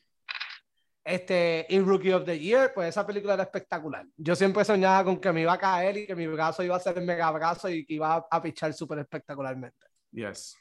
Este, 1.04 1.66
In 1.68 1.86
Rookie 1.86 2.12
of 2.12 2.24
the 2.24 2.38
Year, 2.38 2.72
pues 2.74 2.88
esa 2.88 3.06
película 3.06 3.34
era 3.34 3.42
espectacular. 3.42 4.06
Yo 4.16 4.34
siempre 4.34 4.64
soñaba 4.64 5.04
con 5.04 5.20
que 5.20 5.30
me 5.30 5.42
iba 5.42 5.52
a 5.52 5.58
caer 5.58 5.98
y 5.98 6.06
que 6.06 6.16
mi 6.16 6.26
brazo 6.26 6.62
iba 6.62 6.74
a 6.74 6.80
ser 6.80 6.96
el 6.96 7.04
mega 7.04 7.30
brazo 7.30 7.68
y 7.68 7.84
que 7.84 7.94
iba 7.94 8.26
a 8.30 8.42
pichar 8.42 8.72
súper 8.72 9.00
espectacularmente. 9.00 9.86
Yes. 10.12 10.56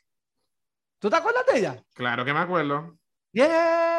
¿Tú 1.00 1.10
te 1.10 1.15
acuerdas 1.15 1.45
de 1.45 1.60
ella? 1.60 1.84
Claro 1.93 2.26
que 2.26 2.34
me 2.34 2.39
acuerdo. 2.39 2.98
Yeah. 3.32 3.95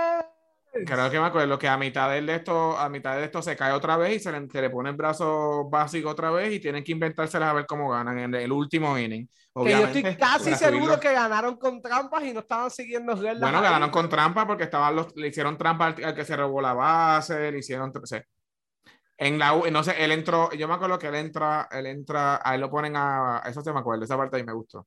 Creo 0.85 1.11
que 1.11 1.21
me 1.21 1.27
acuerdo 1.27 1.59
que 1.59 1.69
a 1.69 1.77
mitad 1.77 2.11
de 2.11 2.35
esto, 2.35 2.77
a 2.77 2.89
mitad 2.89 3.17
de 3.17 3.25
esto 3.25 3.41
se 3.41 3.57
cae 3.57 3.73
otra 3.73 3.97
vez 3.97 4.17
y 4.17 4.21
se 4.21 4.33
le, 4.33 4.71
pone 4.71 4.91
el 4.91 4.97
brazo 4.97 5.69
básico 5.71 6.11
otra 6.11 6.31
vez 6.31 6.53
y 6.53 6.61
tienen 6.61 6.85
que 6.85 6.93
inventárselas 6.93 7.51
a 7.51 7.53
ver 7.53 7.67
cómo 7.67 7.91
ganan 7.91 8.19
en 8.19 8.35
el 8.35 8.53
último 8.53 8.99
inning. 8.99 9.29
que 9.55 9.71
yo 9.71 9.87
estoy 9.87 10.17
casi 10.17 10.55
seguro 10.55 10.99
que 11.01 11.13
ganaron 11.13 11.57
con 11.57 11.81
trampas 11.81 12.25
y 12.25 12.33
no 12.33 12.41
estaban 12.41 12.71
siguiendo 12.71 13.15
reglas. 13.15 13.41
Bueno, 13.41 13.63
ganaron 13.63 13.91
con 13.91 14.09
trampas 14.09 14.47
porque 14.47 14.65
estaban 14.65 14.97
los, 14.97 15.15
le 15.17 15.29
hicieron 15.29 15.57
trampa 15.57 15.87
al, 15.87 16.15
que 16.15 16.25
se 16.25 16.37
robó 16.37 16.61
la 16.61 16.75
base, 16.75 17.53
le 17.53 17.59
hicieron. 17.59 17.93
En 19.19 19.39
la 19.39 19.57
no 19.71 19.83
sé, 19.83 20.05
él 20.05 20.13
entró, 20.13 20.53
yo 20.53 20.69
me 20.69 20.75
acuerdo 20.75 20.99
que 20.99 21.09
él 21.09 21.15
entra, 21.15 21.69
él 21.71 21.87
entra, 21.87 22.41
a 22.45 22.55
él 22.55 22.61
lo 22.61 22.71
ponen 22.71 22.95
a, 22.97 23.43
eso 23.47 23.63
se 23.63 23.73
me 23.73 23.81
acuerdo, 23.81 24.05
esa 24.05 24.17
parte 24.17 24.37
ahí 24.37 24.45
me 24.45 24.53
gustó. 24.53 24.87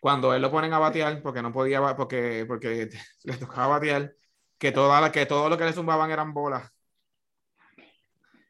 Cuando 0.00 0.34
él 0.34 0.42
lo 0.42 0.50
ponen 0.50 0.74
a 0.74 0.78
batear, 0.78 1.22
porque 1.22 1.42
no 1.42 1.52
podía, 1.52 1.80
porque, 1.96 2.44
porque 2.46 2.90
le 3.24 3.36
tocaba 3.36 3.68
batear, 3.68 4.12
que, 4.62 4.70
toda 4.70 5.10
que 5.10 5.26
todo 5.26 5.48
lo 5.48 5.58
que 5.58 5.64
le 5.64 5.72
zumbaban 5.72 6.08
eran 6.12 6.32
bolas. 6.32 6.70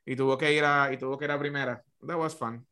Y 0.05 0.15
tuvo 0.15 0.37
que 0.37 0.53
ir 0.53 0.63
a, 0.63 0.93
y 0.93 0.99
tuvo 0.99 1.17
que 1.17 1.25
ir 1.25 1.31
a 1.31 1.39
primera. 1.39 1.83
That 2.07 2.19
was 2.19 2.37
fun. 2.37 2.67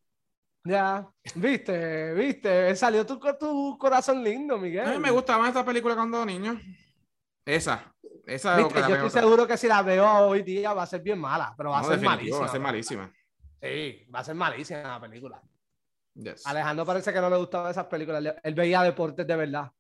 Ya, 0.63 1.09
viste, 1.37 2.13
viste, 2.13 2.77
salió 2.77 3.07
tu, 3.07 3.19
tu 3.39 3.79
corazón 3.79 4.23
lindo, 4.23 4.59
Miguel. 4.59 4.87
A 4.87 4.93
mí 4.93 4.99
me 4.99 5.11
gustaba 5.11 5.49
esta 5.49 5.65
película 5.65 5.95
cuando 5.95 6.23
niño. 6.27 6.61
Esa, 7.47 7.95
esa 8.27 8.61
yo 8.61 8.69
estoy 8.69 9.09
seguro 9.09 9.47
que 9.47 9.57
si 9.57 9.69
la 9.69 9.81
veo 9.81 10.07
hoy 10.07 10.43
día 10.43 10.75
va 10.75 10.83
a 10.83 10.87
ser 10.87 11.01
bien 11.01 11.19
mala, 11.19 11.55
pero 11.57 11.71
va 11.71 11.81
a 11.81 11.85
ser 11.85 11.99
malísima. 12.03 12.41
Va 12.41 12.45
a 12.45 12.49
ser 12.51 12.61
malísima. 12.61 13.13
Sí, 13.63 14.07
va 14.15 14.19
a 14.19 14.25
ser 14.25 14.35
malísima 14.35 14.83
la 14.83 15.01
película. 15.01 15.43
Alejandro 16.45 16.85
parece 16.85 17.11
que 17.11 17.21
no 17.23 17.31
le 17.31 17.37
gustaban 17.39 17.71
esas 17.71 17.87
películas. 17.87 18.35
Él 18.43 18.55
veía 18.55 18.83
deportes 18.83 19.27
de 19.27 19.37
verdad. 19.37 19.73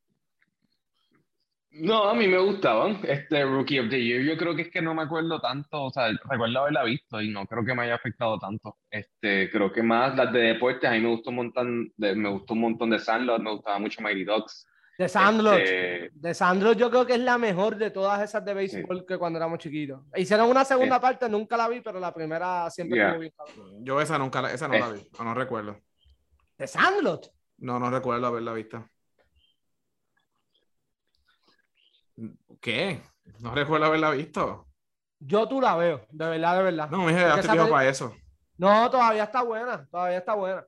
No, 1.72 2.08
a 2.08 2.14
mí 2.14 2.26
me 2.26 2.38
gustaban. 2.38 2.98
Este 3.04 3.44
Rookie 3.44 3.78
of 3.78 3.90
the 3.90 4.02
Year, 4.02 4.22
yo 4.22 4.36
creo 4.36 4.56
que 4.56 4.62
es 4.62 4.70
que 4.70 4.82
no 4.82 4.94
me 4.94 5.02
acuerdo 5.02 5.40
tanto, 5.40 5.84
o 5.84 5.90
sea, 5.90 6.08
recuerdo 6.28 6.60
haberla 6.60 6.82
visto 6.82 7.20
y 7.20 7.30
no 7.30 7.46
creo 7.46 7.64
que 7.64 7.74
me 7.74 7.84
haya 7.84 7.94
afectado 7.94 8.38
tanto. 8.38 8.76
Este, 8.90 9.48
creo 9.50 9.72
que 9.72 9.82
más 9.82 10.16
las 10.16 10.32
de 10.32 10.40
deportes, 10.40 10.90
a 10.90 10.94
mí 10.94 11.00
me 11.00 11.08
gustó 11.08 11.30
un 11.30 11.36
montón 11.36 11.92
de, 11.96 12.14
me 12.16 12.28
gustó 12.28 12.54
un 12.54 12.60
montón 12.62 12.90
de 12.90 12.98
Sandlot, 12.98 13.40
me 13.40 13.52
gustaba 13.52 13.78
mucho 13.78 14.02
Mighty 14.02 14.24
Dogs. 14.24 14.66
De 14.98 15.08
Sandlot, 15.08 15.58
este, 15.58 16.10
de 16.12 16.34
Sandlot 16.34 16.76
yo 16.76 16.90
creo 16.90 17.06
que 17.06 17.14
es 17.14 17.20
la 17.20 17.38
mejor 17.38 17.76
de 17.76 17.90
todas 17.90 18.20
esas 18.20 18.44
de 18.44 18.52
béisbol 18.52 19.06
que 19.06 19.16
cuando 19.16 19.38
éramos 19.38 19.58
chiquitos. 19.58 20.02
Hicieron 20.14 20.50
una 20.50 20.64
segunda 20.64 21.00
parte, 21.00 21.28
nunca 21.28 21.56
la 21.56 21.68
vi, 21.68 21.80
pero 21.80 22.00
la 22.00 22.12
primera 22.12 22.68
siempre 22.68 22.98
yeah. 22.98 23.16
vi. 23.16 23.32
Yo 23.80 24.00
esa 24.00 24.18
nunca, 24.18 24.52
esa 24.52 24.68
no 24.68 24.76
la 24.76 24.90
vi, 24.90 25.00
o 25.18 25.24
no 25.24 25.34
recuerdo. 25.34 25.78
¿De 26.58 26.66
Sandlot? 26.66 27.32
No, 27.58 27.78
no 27.78 27.90
recuerdo 27.90 28.26
haberla 28.26 28.52
visto. 28.52 28.84
¿Qué? 32.60 33.00
No 33.40 33.54
recuerdo 33.54 33.86
haberla 33.86 34.10
visto. 34.10 34.66
Yo 35.18 35.48
tú 35.48 35.60
la 35.60 35.76
veo, 35.76 36.06
de 36.10 36.26
verdad, 36.26 36.56
de 36.56 36.62
verdad. 36.62 36.90
No, 36.90 37.04
me 37.04 37.12
dije, 37.12 37.24
ya 37.24 37.40
te 37.40 37.48
para 37.48 37.88
eso. 37.88 38.14
No, 38.56 38.90
todavía 38.90 39.24
está 39.24 39.42
buena, 39.42 39.86
todavía 39.90 40.18
está 40.18 40.34
buena. 40.34 40.64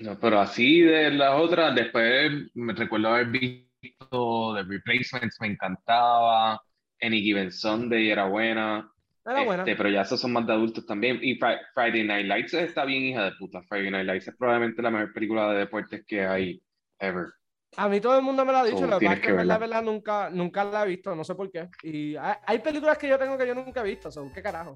No, 0.00 0.18
pero 0.18 0.40
así 0.40 0.80
de 0.80 1.10
las 1.10 1.34
otras, 1.34 1.74
después 1.74 2.30
me 2.54 2.72
recuerdo 2.72 3.08
haber 3.08 3.26
visto 3.26 4.54
The 4.54 4.62
Replacements, 4.62 5.36
me 5.40 5.48
encantaba. 5.48 6.60
Any 7.00 7.20
Given 7.22 7.52
Sunday 7.52 8.10
era 8.10 8.26
buena. 8.26 8.90
Era 9.24 9.44
buena. 9.44 9.62
Este, 9.62 9.76
pero 9.76 9.90
ya 9.90 10.02
esos 10.02 10.20
son 10.20 10.32
más 10.32 10.46
de 10.46 10.52
adultos 10.52 10.86
también. 10.86 11.18
Y 11.22 11.38
Friday 11.74 12.04
Night 12.04 12.26
Lights 12.26 12.54
está 12.54 12.84
bien 12.84 13.04
hija 13.04 13.24
de 13.24 13.32
puta. 13.38 13.62
Friday 13.68 13.90
Night 13.90 14.06
Lights 14.06 14.28
es 14.28 14.36
probablemente 14.36 14.82
la 14.82 14.90
mejor 14.90 15.12
película 15.12 15.50
de 15.52 15.58
deportes 15.58 16.04
que 16.06 16.24
hay 16.26 16.62
ever. 16.98 17.26
A 17.76 17.88
mí 17.88 18.00
todo 18.00 18.16
el 18.16 18.22
mundo 18.22 18.44
me 18.44 18.52
lo 18.52 18.58
ha 18.58 18.64
dicho, 18.64 18.86
la 18.86 18.98
verdad 18.98 19.20
que, 19.20 19.32
la 19.44 19.58
verdad 19.58 19.82
nunca, 19.82 20.30
nunca 20.30 20.64
la 20.64 20.84
he 20.84 20.88
visto, 20.88 21.14
no 21.14 21.22
sé 21.22 21.34
por 21.34 21.50
qué. 21.50 21.68
Y 21.82 22.16
hay, 22.16 22.58
películas 22.58 22.98
que 22.98 23.08
yo 23.08 23.18
tengo 23.18 23.36
que 23.38 23.46
yo 23.46 23.54
nunca 23.54 23.80
he 23.80 23.84
visto, 23.84 24.10
son 24.10 24.30
qué 24.32 24.42
carajo. 24.42 24.74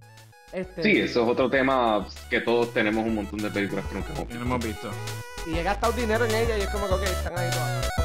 Este... 0.52 0.82
Sí, 0.82 1.00
eso 1.00 1.22
es 1.22 1.28
otro 1.28 1.50
tema 1.50 2.06
que 2.28 2.40
todos 2.40 2.72
tenemos 2.72 3.04
un 3.04 3.14
montón 3.14 3.40
de 3.40 3.50
películas 3.50 3.84
que 3.86 3.94
nunca 3.94 4.12
hemos 4.34 4.64
visto. 4.64 4.90
Y 5.46 5.56
he 5.56 5.62
gastado 5.62 5.92
dinero 5.94 6.24
en 6.26 6.34
ella 6.34 6.58
y 6.58 6.60
es 6.60 6.68
como 6.68 6.86
que 7.00 7.04
están 7.06 7.36
ahí 7.36 7.50
todas. 7.50 8.01